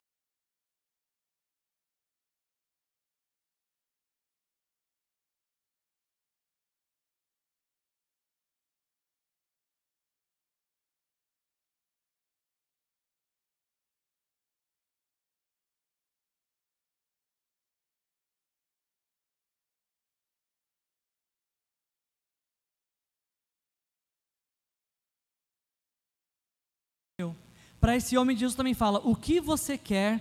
[27.86, 30.20] para esse homem, Jesus também fala: O que você quer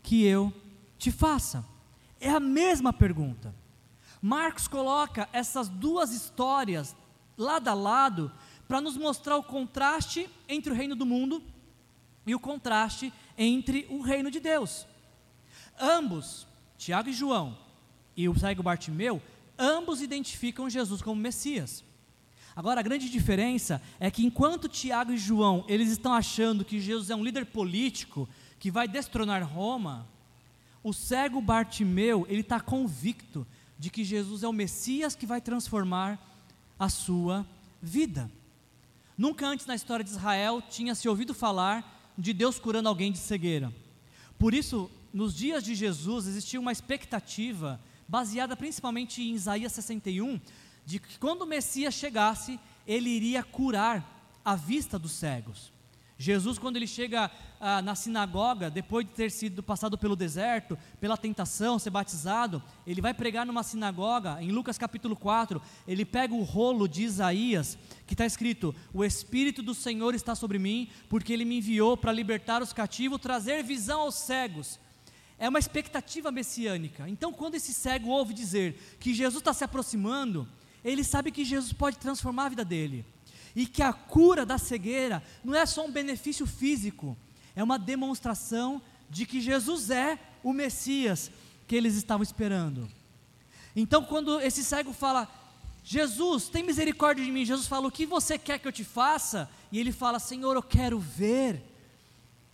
[0.00, 0.52] que eu
[0.96, 1.66] te faça?
[2.20, 3.52] É a mesma pergunta.
[4.22, 6.94] Marcos coloca essas duas histórias
[7.36, 8.30] lado a lado
[8.68, 11.42] para nos mostrar o contraste entre o reino do mundo
[12.24, 14.86] e o contraste entre o reino de Deus.
[15.80, 16.46] Ambos,
[16.78, 17.58] Tiago e João
[18.16, 19.20] e o cego Bartimeu,
[19.58, 21.82] ambos identificam Jesus como Messias.
[22.54, 27.10] Agora, a grande diferença é que enquanto Tiago e João, eles estão achando que Jesus
[27.10, 28.28] é um líder político
[28.58, 30.06] que vai destronar Roma,
[30.82, 33.46] o cego Bartimeu, ele está convicto
[33.78, 36.18] de que Jesus é o Messias que vai transformar
[36.78, 37.46] a sua
[37.80, 38.30] vida.
[39.16, 43.18] Nunca antes na história de Israel tinha se ouvido falar de Deus curando alguém de
[43.18, 43.72] cegueira.
[44.38, 50.40] Por isso, nos dias de Jesus existia uma expectativa, baseada principalmente em Isaías 61,
[50.90, 55.72] de que quando o Messias chegasse, ele iria curar a vista dos cegos.
[56.18, 57.30] Jesus, quando ele chega
[57.60, 63.00] ah, na sinagoga, depois de ter sido passado pelo deserto, pela tentação, ser batizado, ele
[63.00, 68.14] vai pregar numa sinagoga, em Lucas capítulo 4, ele pega o rolo de Isaías, que
[68.14, 72.62] está escrito: O Espírito do Senhor está sobre mim, porque ele me enviou para libertar
[72.62, 74.80] os cativos, trazer visão aos cegos.
[75.38, 77.08] É uma expectativa messiânica.
[77.08, 80.46] Então, quando esse cego ouve dizer que Jesus está se aproximando,
[80.84, 83.04] ele sabe que Jesus pode transformar a vida dele.
[83.54, 87.16] E que a cura da cegueira não é só um benefício físico,
[87.54, 91.30] é uma demonstração de que Jesus é o Messias
[91.66, 92.88] que eles estavam esperando.
[93.74, 95.28] Então, quando esse cego fala,
[95.82, 99.50] Jesus, tem misericórdia de mim, Jesus fala, o que você quer que eu te faça?
[99.70, 101.62] E ele fala, Senhor, eu quero ver.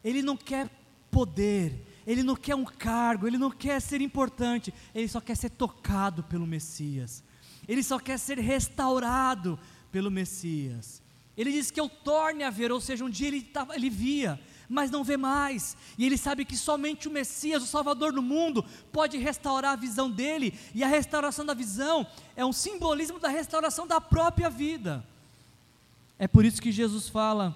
[0.02, 0.70] Ele não quer
[1.10, 5.50] poder, ele não quer um cargo, ele não quer ser importante, ele só quer ser
[5.50, 7.22] tocado pelo Messias
[7.68, 9.58] ele só quer ser restaurado
[9.90, 11.02] pelo Messias.
[11.36, 14.40] Ele diz que eu torne a ver, ou seja, um dia ele, tava, ele via,
[14.68, 15.76] mas não vê mais.
[15.98, 20.10] E ele sabe que somente o Messias, o Salvador do mundo, pode restaurar a visão
[20.10, 25.06] dele, e a restauração da visão é um simbolismo da restauração da própria vida.
[26.18, 27.54] É por isso que Jesus fala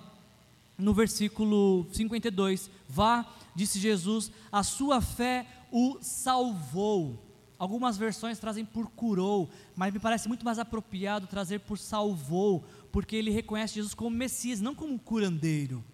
[0.76, 7.29] no versículo 52: Vá, disse Jesus, a sua fé o salvou.
[7.60, 13.14] Algumas versões trazem por curou, mas me parece muito mais apropriado trazer por salvou, porque
[13.14, 15.84] ele reconhece Jesus como Messias, não como curandeiro.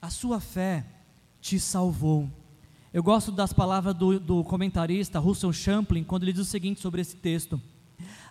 [0.00, 0.86] A sua fé
[1.40, 2.30] te salvou.
[2.94, 7.00] Eu gosto das palavras do, do comentarista Russell Champlin, quando ele diz o seguinte sobre
[7.00, 7.60] esse texto: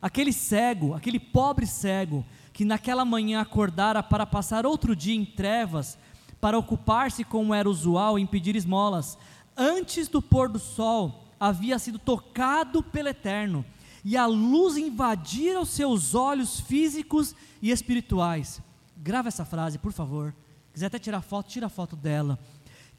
[0.02, 5.98] Aquele cego, aquele pobre cego, que naquela manhã acordara para passar outro dia em trevas,
[6.40, 9.18] para ocupar-se como era usual em pedir esmolas,
[9.58, 13.66] antes do pôr do sol, havia sido tocado pelo Eterno,
[14.04, 18.62] e a luz invadira os seus olhos físicos e espirituais.
[18.98, 20.34] Grava essa frase, por favor
[20.76, 22.38] quiser até tirar foto, tira a foto dela.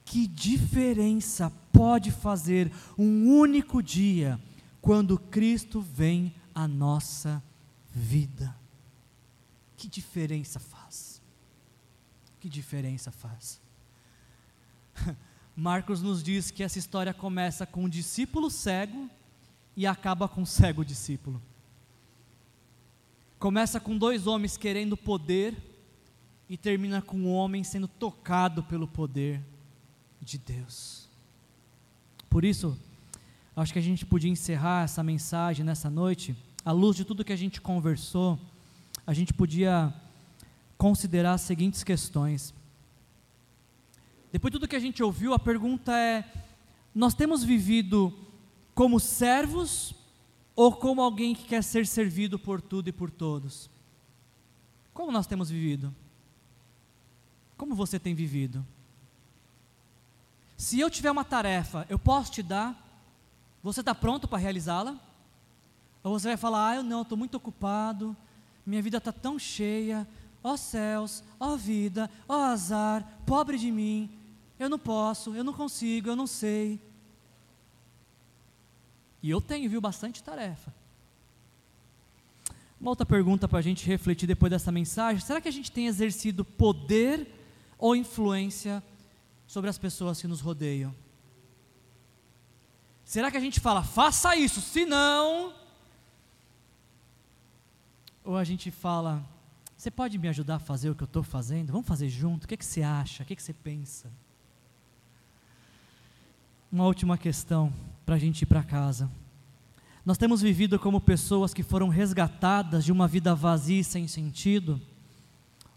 [0.03, 4.41] Que diferença pode fazer um único dia
[4.81, 7.43] quando Cristo vem à nossa
[7.93, 8.57] vida?
[9.77, 11.21] Que diferença faz?
[12.41, 13.61] Que diferença faz?
[15.57, 19.09] Marcos nos diz que essa história começa com um discípulo cego
[19.75, 21.41] e acaba com um cego discípulo.
[23.39, 25.57] Começa com dois homens querendo poder
[26.47, 29.41] e termina com o homem sendo tocado pelo poder
[30.21, 31.09] de Deus.
[32.29, 32.79] Por isso,
[33.57, 36.37] acho que a gente podia encerrar essa mensagem nessa noite,
[36.67, 38.39] à luz de tudo que a gente conversou,
[39.07, 39.93] a gente podia
[40.77, 42.53] considerar as seguintes questões.
[44.37, 46.23] Depois de tudo que a gente ouviu, a pergunta é:
[46.95, 48.13] nós temos vivido
[48.75, 49.95] como servos
[50.55, 53.71] ou como alguém que quer ser servido por tudo e por todos?
[54.93, 55.91] Como nós temos vivido?
[57.57, 58.63] Como você tem vivido?
[60.55, 62.77] Se eu tiver uma tarefa, eu posso te dar?
[63.63, 65.01] Você está pronto para realizá-la?
[66.05, 68.15] Ou você vai falar, ah, eu não, estou muito ocupado,
[68.67, 70.07] minha vida está tão cheia,
[70.45, 74.16] ó céus, ó vida, ó azar, pobre de mim,
[74.59, 76.81] eu não posso, eu não consigo, eu não sei.
[79.23, 80.73] E eu tenho, viu, bastante tarefa.
[82.81, 85.87] Uma outra pergunta para a gente refletir depois dessa mensagem: será que a gente tem
[85.87, 87.27] exercido poder
[87.79, 88.83] ou influência
[89.47, 90.95] sobre as pessoas que nos rodeiam?
[93.05, 95.55] Será que a gente fala, faça isso, se não.
[98.25, 99.25] Ou a gente fala,
[99.77, 101.71] você pode me ajudar a fazer o que eu estou fazendo?
[101.71, 102.45] Vamos fazer junto?
[102.45, 103.23] O que, é que você acha?
[103.23, 104.11] O que, é que você pensa?
[106.71, 107.73] Uma última questão
[108.05, 109.11] para a gente ir para casa.
[110.05, 114.81] Nós temos vivido como pessoas que foram resgatadas de uma vida vazia e sem sentido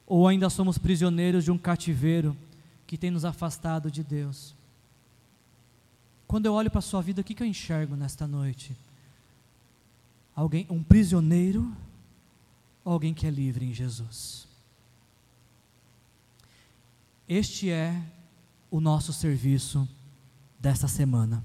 [0.09, 2.35] ou ainda somos prisioneiros de um cativeiro
[2.87, 4.55] que tem nos afastado de Deus?
[6.27, 8.75] Quando eu olho para a sua vida, o que, que eu enxergo nesta noite?
[10.35, 11.71] Alguém, um prisioneiro
[12.83, 14.47] ou alguém que é livre em Jesus?
[17.27, 18.01] Este é
[18.71, 19.87] o nosso serviço
[20.59, 21.43] desta semana.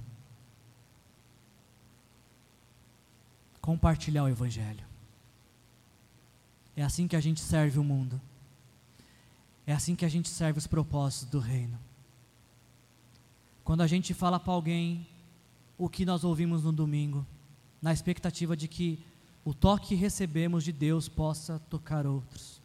[3.61, 4.85] Compartilhar o Evangelho.
[6.77, 8.21] É assim que a gente serve o mundo.
[9.67, 11.79] É assim que a gente serve os propósitos do reino.
[13.63, 15.07] Quando a gente fala para alguém
[15.79, 17.25] o que nós ouvimos no domingo,
[17.81, 19.03] na expectativa de que
[19.45, 22.61] o toque que recebemos de Deus possa tocar outros.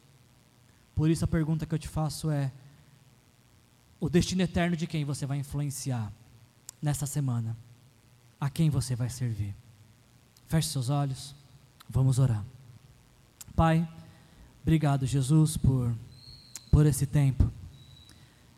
[0.95, 2.51] Por isso a pergunta que eu te faço é:
[3.99, 6.11] o destino eterno de quem você vai influenciar
[6.81, 7.55] nessa semana?
[8.39, 9.55] A quem você vai servir?
[10.47, 11.35] Feche seus olhos,
[11.89, 12.43] vamos orar.
[13.55, 13.87] Pai,
[14.63, 15.93] obrigado, Jesus, por
[16.71, 17.51] por esse tempo.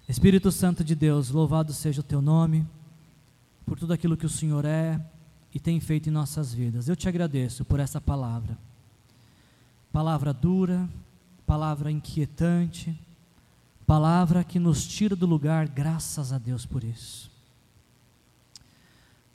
[0.08, 2.68] Espírito Santo de Deus, louvado seja o teu nome,
[3.66, 5.00] por tudo aquilo que o Senhor é
[5.54, 6.88] e tem feito em nossas vidas.
[6.88, 8.58] Eu te agradeço por essa palavra.
[9.92, 10.90] Palavra dura,
[11.46, 12.98] palavra inquietante,
[13.86, 17.31] palavra que nos tira do lugar, graças a Deus por isso.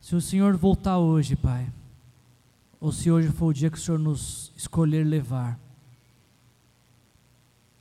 [0.06, 1.68] Se o Senhor voltar hoje, Pai,
[2.80, 5.58] ou se hoje for o dia que o Senhor nos escolher levar,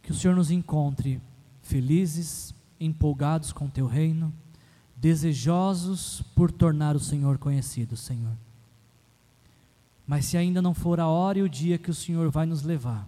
[0.02, 1.22] que o Senhor nos encontre
[1.62, 4.34] felizes, empolgados com o teu reino,
[4.98, 8.36] desejosos por tornar o Senhor conhecido, Senhor.
[10.08, 12.64] Mas se ainda não for a hora e o dia que o Senhor vai nos
[12.64, 13.08] levar,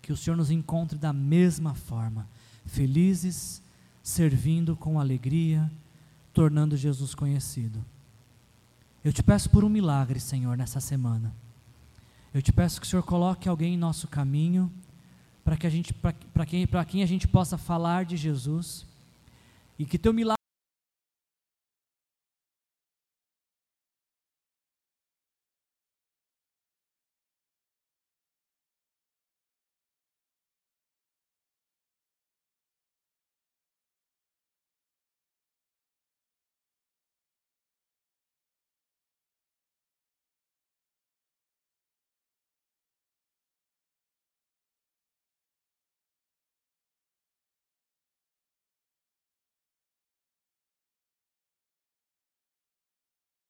[0.00, 2.24] que o Senhor nos encontre da mesma forma,
[2.64, 3.60] felizes,
[4.00, 5.68] servindo com alegria,
[6.32, 7.84] tornando Jesus conhecido.
[9.08, 11.34] Eu te peço por um milagre, Senhor, nessa semana.
[12.34, 14.70] Eu te peço que o Senhor coloque alguém em nosso caminho
[15.42, 18.84] para que a gente para quem para quem a gente possa falar de Jesus
[19.78, 20.37] e que teu milagre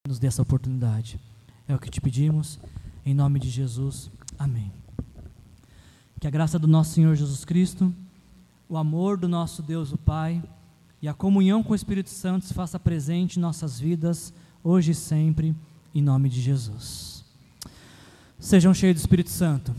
[0.09, 1.20] nos dê essa oportunidade.
[1.68, 2.59] É o que te pedimos,
[3.04, 4.11] em nome de Jesus.
[4.38, 4.72] Amém.
[6.18, 7.94] Que a graça do nosso Senhor Jesus Cristo,
[8.68, 10.42] o amor do nosso Deus, o Pai,
[11.00, 14.32] e a comunhão com o Espírito Santo se faça presente em nossas vidas,
[14.64, 15.54] hoje e sempre,
[15.94, 17.24] em nome de Jesus.
[18.40, 19.72] Sejam cheios do Espírito Santo.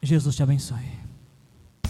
[0.00, 0.93] Jesus te abençoe.